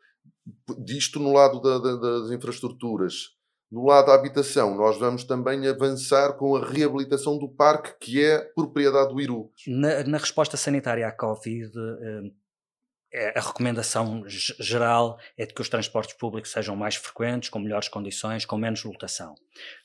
[0.79, 3.35] Disto no lado da- da- das infraestruturas.
[3.73, 8.39] No lado da habitação, nós vamos também avançar com a reabilitação do parque, que é
[8.55, 9.51] propriedade do Iru.
[9.67, 12.31] Na, na resposta sanitária à Covid, eh,
[13.37, 17.89] a recomendação ge- geral é de que os transportes públicos sejam mais frequentes, com melhores
[17.89, 19.35] condições, com menos lotação.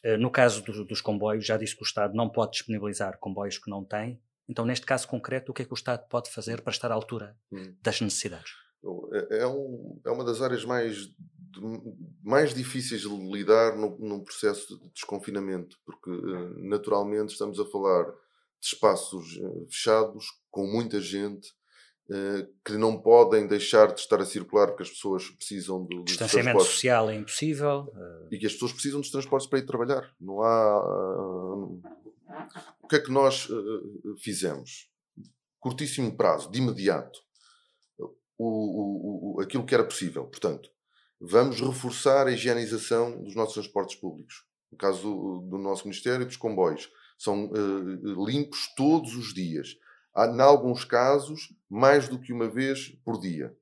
[0.04, 3.58] Eh, No caso do- dos comboios, já disse que o Estado não pode disponibilizar comboios
[3.58, 4.20] que não tem.
[4.48, 6.96] Então, neste caso concreto, o que é que o Estado pode fazer para estar à
[6.96, 7.76] altura Hum.
[7.84, 8.52] das necessidades?
[9.32, 11.10] É, é um- é uma das áreas mais,
[12.24, 18.06] mais difíceis de lidar no, num processo de desconfinamento, porque eh, naturalmente estamos a falar
[18.06, 21.50] de espaços eh, fechados, com muita gente,
[22.66, 27.10] que não podem deixar de estar a circular porque as pessoas precisam do, Distanciamento social
[27.10, 27.92] é impossível.
[27.96, 30.12] eh, E que as pessoas precisam dos transportes para ir trabalhar.
[30.20, 30.50] Não há.
[32.28, 32.48] ah,
[32.82, 33.48] o que é que nós
[34.24, 34.90] fizemos?
[35.60, 37.20] Curtíssimo prazo, de imediato,
[37.98, 40.26] o, o- o- aquilo que era possível.
[40.26, 40.70] Portanto,
[41.20, 44.46] vamos reforçar a higienização dos nossos transportes públicos.
[44.72, 46.90] No caso do, do nosso Ministério, dos comboios.
[47.18, 49.76] São ah, limpos todos os dias.
[50.28, 53.56] Em alguns casos, mais do que uma vez por dia.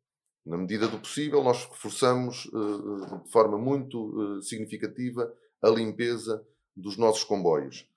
[0.44, 5.32] Na medida do possível, nós reforçamos eh, eh, de forma muito eh, significativa
[5.62, 6.44] a limpeza
[6.76, 7.88] dos nossos comboios.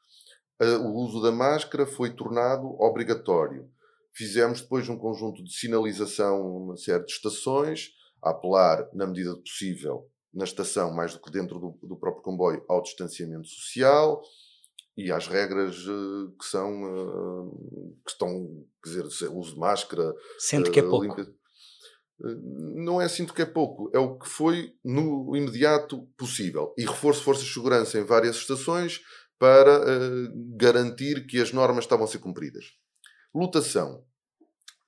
[0.83, 3.71] O uso da máscara foi tornado obrigatório.
[4.13, 7.93] Fizemos depois um conjunto de sinalização numa série de estações,
[8.23, 12.63] a apelar, na medida do possível, na estação, mais do que dentro do próprio comboio,
[12.69, 14.23] ao distanciamento social
[15.07, 17.51] e às regras eh, que são eh,
[18.05, 21.05] que estão, quer dizer, o uso de máscara, Sente que é pouco.
[21.07, 21.23] limpa-
[22.23, 22.37] Eh,
[22.87, 26.75] Não é sinto que é pouco, é o que foi no imediato possível.
[26.77, 29.01] E reforço forças de segurança em várias estações
[29.39, 29.81] para
[30.57, 32.65] garantir que as normas estavam a ser cumpridas.
[33.35, 34.05] Lotação.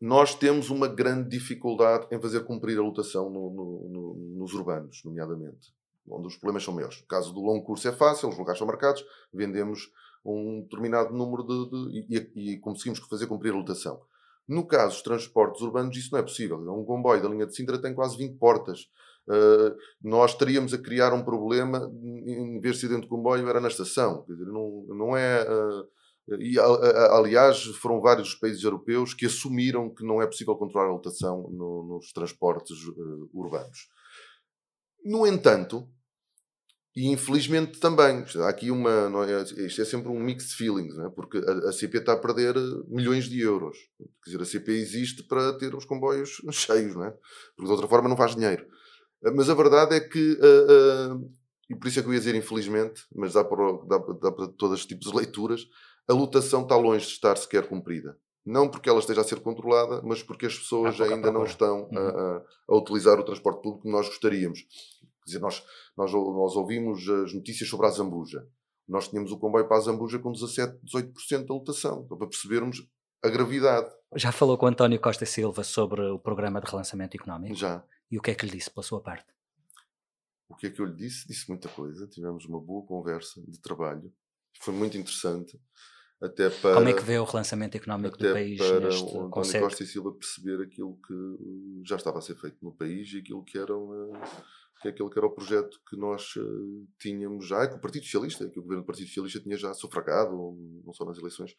[0.00, 5.00] Nós temos uma grande dificuldade em fazer cumprir a lotação no- no- no- nos urbanos,
[5.04, 5.72] nomeadamente,
[6.08, 7.00] onde os problemas são maiores.
[7.00, 9.02] No caso do longo curso é fácil, os lugares são marcados,
[9.32, 9.90] vendemos
[10.24, 11.70] um determinado número de.
[12.08, 14.00] de- e, e conseguimos fazer cumprir a lotação.
[14.48, 16.58] No caso dos transportes urbanos, isso não é possível.
[16.58, 18.80] Um comboio da linha de Sintra tem quase 20 portas.
[19.28, 21.88] Uh, nós estaríamos a criar um problema,
[22.26, 24.24] em vez de ser dentro do comboio, era na estação.
[24.24, 25.44] Quer dizer, não, não é.
[25.48, 25.86] uh,
[26.40, 30.56] e, a- a- aliás, foram vários os países europeus que assumiram que não é possível
[30.56, 33.88] controlar a lotação no- nos transportes uh, urbanos.
[35.04, 35.88] No entanto,
[36.94, 39.08] e infelizmente também, há aqui uma.
[39.08, 41.10] não é, isto é sempre um mixed feelings, não é?
[41.10, 43.76] porque a, a CP está a perder eh, milhões de euros.
[44.22, 47.10] Quer dizer, a CP existe para ter os comboios cheios, não é?
[47.56, 48.66] Porque de outra forma não faz dinheiro.
[49.24, 51.16] Eh, Mas a verdade é que, eh, eh,
[51.70, 54.48] e por isso é que eu ia dizer infelizmente, mas dá para, dá, dá para
[54.48, 55.66] todos os tipos de leituras,
[56.08, 58.16] a lotação está longe de estar sequer cumprida.
[58.44, 62.00] Não porque ela esteja a ser controlada, mas porque as pessoas ainda não estão a,
[62.00, 64.66] a- a utilizar o transporte público como nós gostaríamos.
[65.24, 65.62] Quer dizer, nós,
[65.96, 68.46] nós, nós ouvimos as notícias sobre a Zambuja.
[68.88, 72.86] Nós tínhamos o comboio para a Zambuja com 17, 18% da lotação, para percebermos
[73.22, 73.88] a gravidade.
[74.16, 77.54] Já falou com António Costa Silva sobre o programa de relançamento económico?
[77.54, 77.84] Já.
[78.10, 79.26] E o que é que lhe disse pela sua parte?
[80.48, 81.26] O que é que eu lhe disse?
[81.26, 82.06] Disse muita coisa.
[82.06, 84.12] Tivemos uma boa conversa de trabalho.
[84.60, 85.58] Foi muito interessante.
[86.20, 89.30] Até para, Como é que vê o relançamento económico do país para neste o António
[89.30, 89.64] conceito?
[89.64, 93.42] Costa e Silva perceber aquilo que já estava a ser feito no país e aquilo
[93.42, 93.72] que era,
[94.82, 98.04] uh, que aquele que era o projeto que nós uh, tínhamos já, que o Partido
[98.04, 100.32] Socialista, que o governo do Partido Socialista tinha já sufragado,
[100.84, 101.54] não só nas eleições,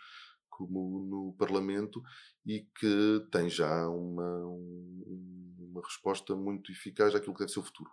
[0.49, 2.01] como no Parlamento,
[2.45, 7.63] e que tem já uma, um- uma resposta muito eficaz àquilo que deve ser o
[7.63, 7.89] futuro.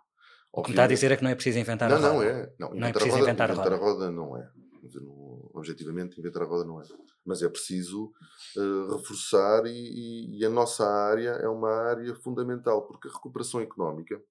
[0.53, 2.13] O que me está a dizer é que não é preciso inventar não, a roda.
[2.13, 2.53] não é.
[2.59, 3.91] Não, Não é inventar, preciso a roda, inventar inventar a roda.
[4.05, 4.51] roda não é.
[4.83, 6.85] Dizer, não- objetivamente, inventar a roda não é.
[7.25, 8.11] Mas é preciso
[8.57, 13.61] eh, reforçar e, e- e a nossa área é uma área fundamental, porque a recuperação
[13.61, 14.21] económica,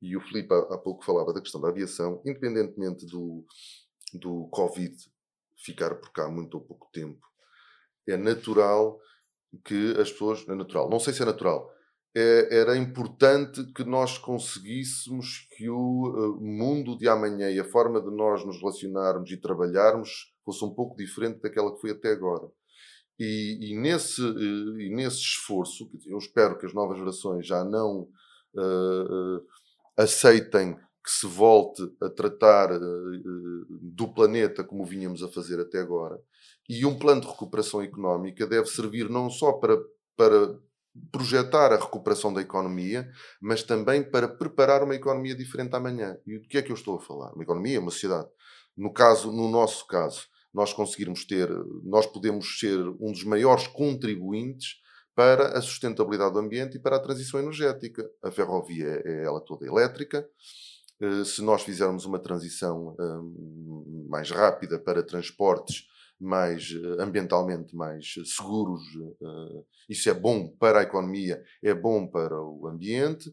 [0.00, 3.44] e o Filipe há, pouco falava da questão da aviação, independentemente do,
[4.14, 4.96] do Covid
[5.64, 7.20] ficar por cá muito ou pouco tempo,
[8.08, 8.98] é natural
[9.64, 10.48] que as pessoas.
[10.48, 11.70] É natural, não sei se é natural.
[12.14, 18.10] é, era importante que nós conseguíssemos que o mundo de amanhã e a forma de
[18.10, 22.48] nós nos relacionarmos e trabalharmos fosse um pouco diferente daquela que foi até agora.
[23.18, 28.08] E, e nesse, e nesse esforço, eu espero que as novas gerações já não
[28.54, 29.46] uh, uh,
[30.00, 30.74] aceitem
[31.04, 32.80] que se volte a tratar uh,
[33.68, 36.18] do planeta como vínhamos a fazer até agora.
[36.68, 39.76] E um plano de recuperação económica deve servir não só para,
[40.16, 40.58] para
[41.10, 46.16] projetar a recuperação da economia, mas também para preparar uma economia diferente amanhã.
[46.26, 47.32] E do que é que eu estou a falar?
[47.32, 48.28] Uma economia, uma sociedade.
[48.76, 51.48] No caso, no nosso caso, nós conseguirmos ter,
[51.84, 54.80] nós podemos ser um dos maiores contribuintes
[55.14, 58.08] para a sustentabilidade do ambiente e para a transição energética.
[58.22, 60.28] A ferrovia é ela toda elétrica.
[61.00, 65.88] Eh, se nós fizermos uma transição hum, mais rápida para transportes
[66.20, 68.82] mais eh, ambientalmente mais seguros.
[69.22, 73.32] Eh, isso é bom para a economia, é bom para o ambiente.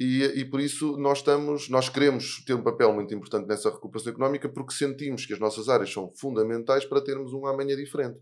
[0.00, 4.12] E, e, por isso nós estamos, nós queremos ter um papel muito importante nessa recuperação
[4.12, 8.18] económica porque sentimos que as nossas áreas são fundamentais para termos um amanhã diferente.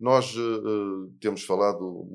[0.00, 2.06] Nós uh, temos falado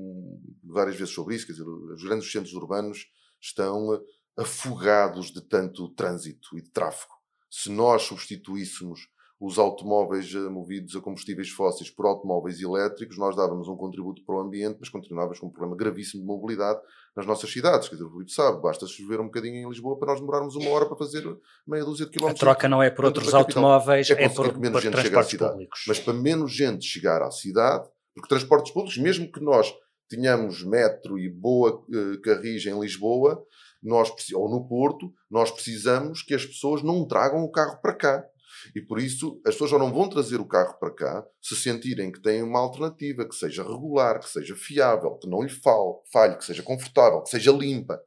[0.63, 3.05] várias vezes sobre isso, quer dizer, os grandes centros urbanos
[3.39, 4.01] estão
[4.35, 7.13] afogados de tanto trânsito e de tráfego.
[7.49, 9.07] Se nós substituíssemos
[9.45, 14.35] os automóveis eh, movidos a combustíveis fósseis por automóveis elétricos, nós dávamos um contributo para
[14.35, 16.79] o ambiente, mas continuávamos com um problema gravíssimo de mobilidade
[17.15, 17.87] nas nossas cidades.
[17.87, 20.71] Quer dizer, o Filipe sabe, basta chover um bocadinho em Lisboa para nós demorarmos uma
[20.71, 21.23] hora para fazer
[21.67, 22.41] meia dúzia de quilómetros.
[22.41, 25.23] A troca não é por outros automóveis, é, é por, menos por gente chegar à
[25.23, 25.51] cidade.
[25.51, 25.85] Públicos.
[25.87, 29.71] Mas para menos gente chegar à cidade, porque transportes públicos, mesmo que nós
[30.09, 33.43] tenhamos metro e boa uh, carris em Lisboa,
[33.83, 38.25] nós, ou no Porto, nós precisamos que as pessoas não tragam o carro para cá.
[38.73, 42.11] E por isso as pessoas já não vão trazer o carro para cá se sentirem
[42.11, 46.45] que têm uma alternativa que seja regular, que seja fiável, que não lhe falhe, que
[46.45, 48.01] seja confortável, que seja limpa.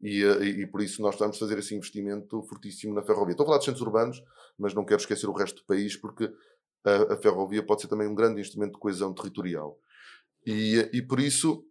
[0.00, 3.32] E, eh, e, e, por isso nós estamos a fazer esse investimento fortíssimo na ferrovia.
[3.32, 4.22] Estou a falar de centros urbanos,
[4.56, 6.32] mas não quero esquecer o resto do país, porque
[6.84, 9.78] a, a ferrovia pode ser também um grande instrumento de coesão territorial.
[10.46, 11.64] E, e por isso,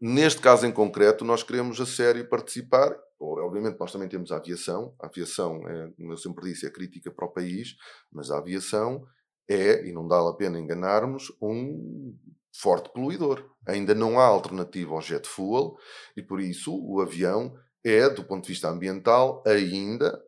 [0.00, 4.94] neste caso em concreto, nós queremos a sério participar obviamente nós também temos a aviação,
[5.00, 7.76] a aviação, é, como eu sempre disse, é crítica para o país,
[8.10, 9.06] mas a aviação
[9.48, 12.16] é, e não dá a pena enganarmos, um
[12.52, 13.44] forte poluidor.
[13.66, 15.76] Ainda não há alternativa ao jet fuel
[16.16, 17.54] e por isso o avião
[17.84, 20.22] é, do ponto de vista ambiental, ainda,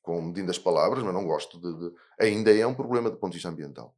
[0.00, 3.32] com medindo as palavras, mas não gosto de, de ainda é um problema do ponto
[3.32, 3.94] de vista ambiental.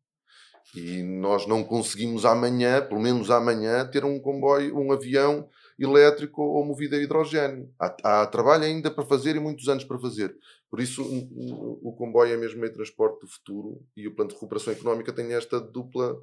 [0.75, 5.49] E nós não conseguimos amanhã, pelo menos amanhã, ter um comboio, um avião
[5.79, 7.73] elétrico ou movido a hidrogênio.
[7.79, 10.37] Há, há, trabalho ainda para fazer e muitos anos para fazer.
[10.71, 14.29] Por isso, o, o comboio é mesmo meio de transporte do futuro e o plano
[14.29, 16.17] de recuperação económica tem esta dupla.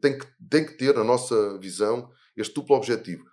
[0.00, 3.24] Tem que, tem que ter, na nossa visão, este duplo objetivo: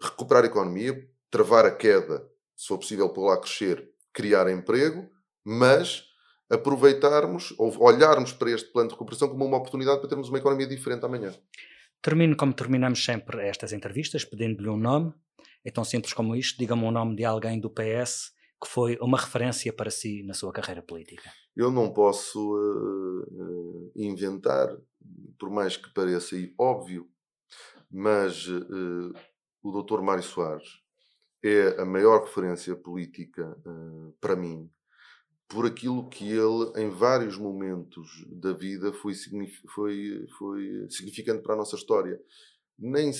[0.00, 5.08] recuperar a economia, travar a queda, se for possível, por lá crescer, criar emprego,
[5.44, 6.04] mas
[6.50, 10.66] aproveitarmos ou olharmos para este plano de recuperação como uma oportunidade para termos uma economia
[10.66, 11.32] diferente amanhã.
[12.02, 15.12] Termino como terminamos sempre estas entrevistas, pedindo-lhe um nome.
[15.64, 16.58] É tão simples como isto.
[16.58, 18.32] Diga-me um nome de alguém do PS
[18.62, 21.30] que foi uma referência para si na sua carreira política.
[21.56, 24.68] Eu não posso uh, inventar,
[25.38, 27.08] por mais que pareça óbvio,
[27.90, 29.12] mas uh,
[29.62, 30.02] o Dr.
[30.02, 30.68] Mário Soares
[31.42, 34.70] é a maior referência política uh, para mim
[35.50, 39.14] por aquilo que ele, em vários momentos da vida, foi,
[39.74, 42.20] foi, foi significante para a nossa história.
[42.78, 43.10] Nem,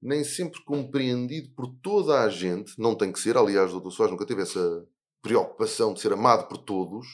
[0.00, 3.90] nem sempre compreendido por toda a gente, não tem que ser, aliás, o Dr.
[3.90, 4.84] Soares nunca teve essa
[5.20, 7.06] preocupação de ser amado por todos,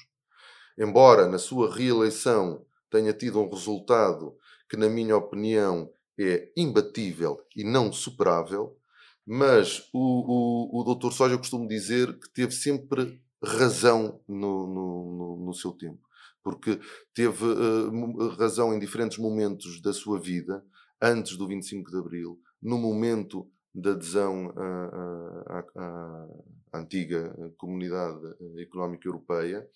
[0.79, 4.37] embora na sua reeleição tenha tido um resultado
[4.71, 8.79] que, na minha opinião, é imbatível e não superável,
[9.27, 11.13] mas o, o, o Dr.
[11.13, 16.01] Soares, eu costumo dizer que teve sempre razão no, no, no, seu tempo,
[16.43, 16.81] porque
[17.15, 20.65] teve uh, razão em diferentes momentos da sua vida,
[21.01, 26.29] antes do 25 de Abril, no momento da adesão à, à, à,
[26.75, 28.19] antiga Comunidade
[28.59, 29.67] Económica Europeia,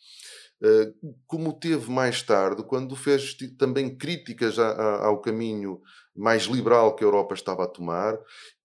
[1.26, 5.80] como teve mais tarde, quando fez também críticas ao caminho
[6.14, 8.18] mais liberal que a Europa estava a tomar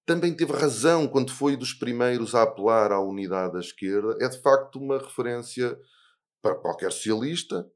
[0.07, 4.17] também teve razão quando foi dos primeiros a apelar à unidade da esquerda.
[4.21, 5.77] É de facto uma referência
[6.41, 7.69] para qualquer socialista,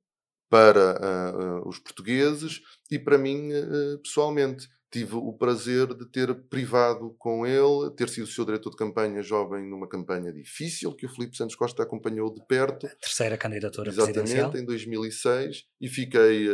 [0.49, 4.67] para uh, uh, os portugueses e para mim uh, pessoalmente.
[4.89, 9.21] Tive o prazer de ter privado com ele, ter sido o seu diretor de campanha
[9.21, 12.87] jovem numa campanha difícil que o Filipe Santos Costa acompanhou de perto.
[12.87, 14.57] A terceira candidatura Exatamente, presidencial.
[14.57, 16.47] em 2006 e fiquei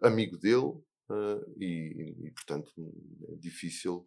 [0.00, 0.74] amigo dele
[1.58, 2.70] e, e, portanto,
[3.32, 4.06] é difícil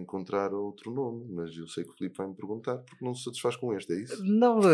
[0.00, 3.24] encontrar outro nome, mas eu sei que o Filipe vai me perguntar porque não se
[3.24, 4.24] satisfaz com este, é isso?
[4.24, 4.64] Não, uh,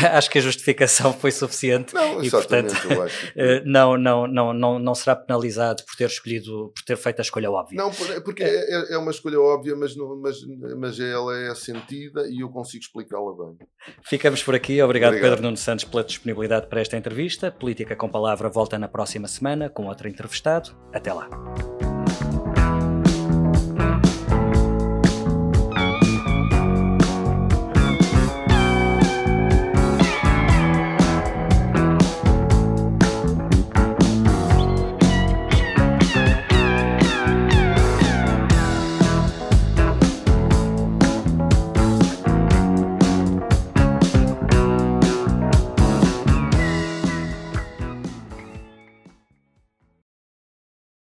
[0.12, 3.40] acho que a justificação foi suficiente não, e portanto eu acho que...
[3.40, 7.22] uh, não, não, não, não, não será penalizado por ter escolhido, por ter feito a
[7.22, 7.76] escolha óbvia.
[7.76, 7.90] Não,
[8.24, 10.36] porque é, é, é uma escolha óbvia, mas, não, mas,
[10.76, 13.56] mas ela é sentida e eu consigo explicá-la bem.
[14.02, 14.80] Ficamos por aqui.
[14.82, 17.50] Obrigado, Obrigado, Pedro Nuno Santos, pela disponibilidade para esta entrevista.
[17.50, 20.76] Política com Palavra volta na próxima semana com outro entrevistado.
[20.92, 21.28] Até lá.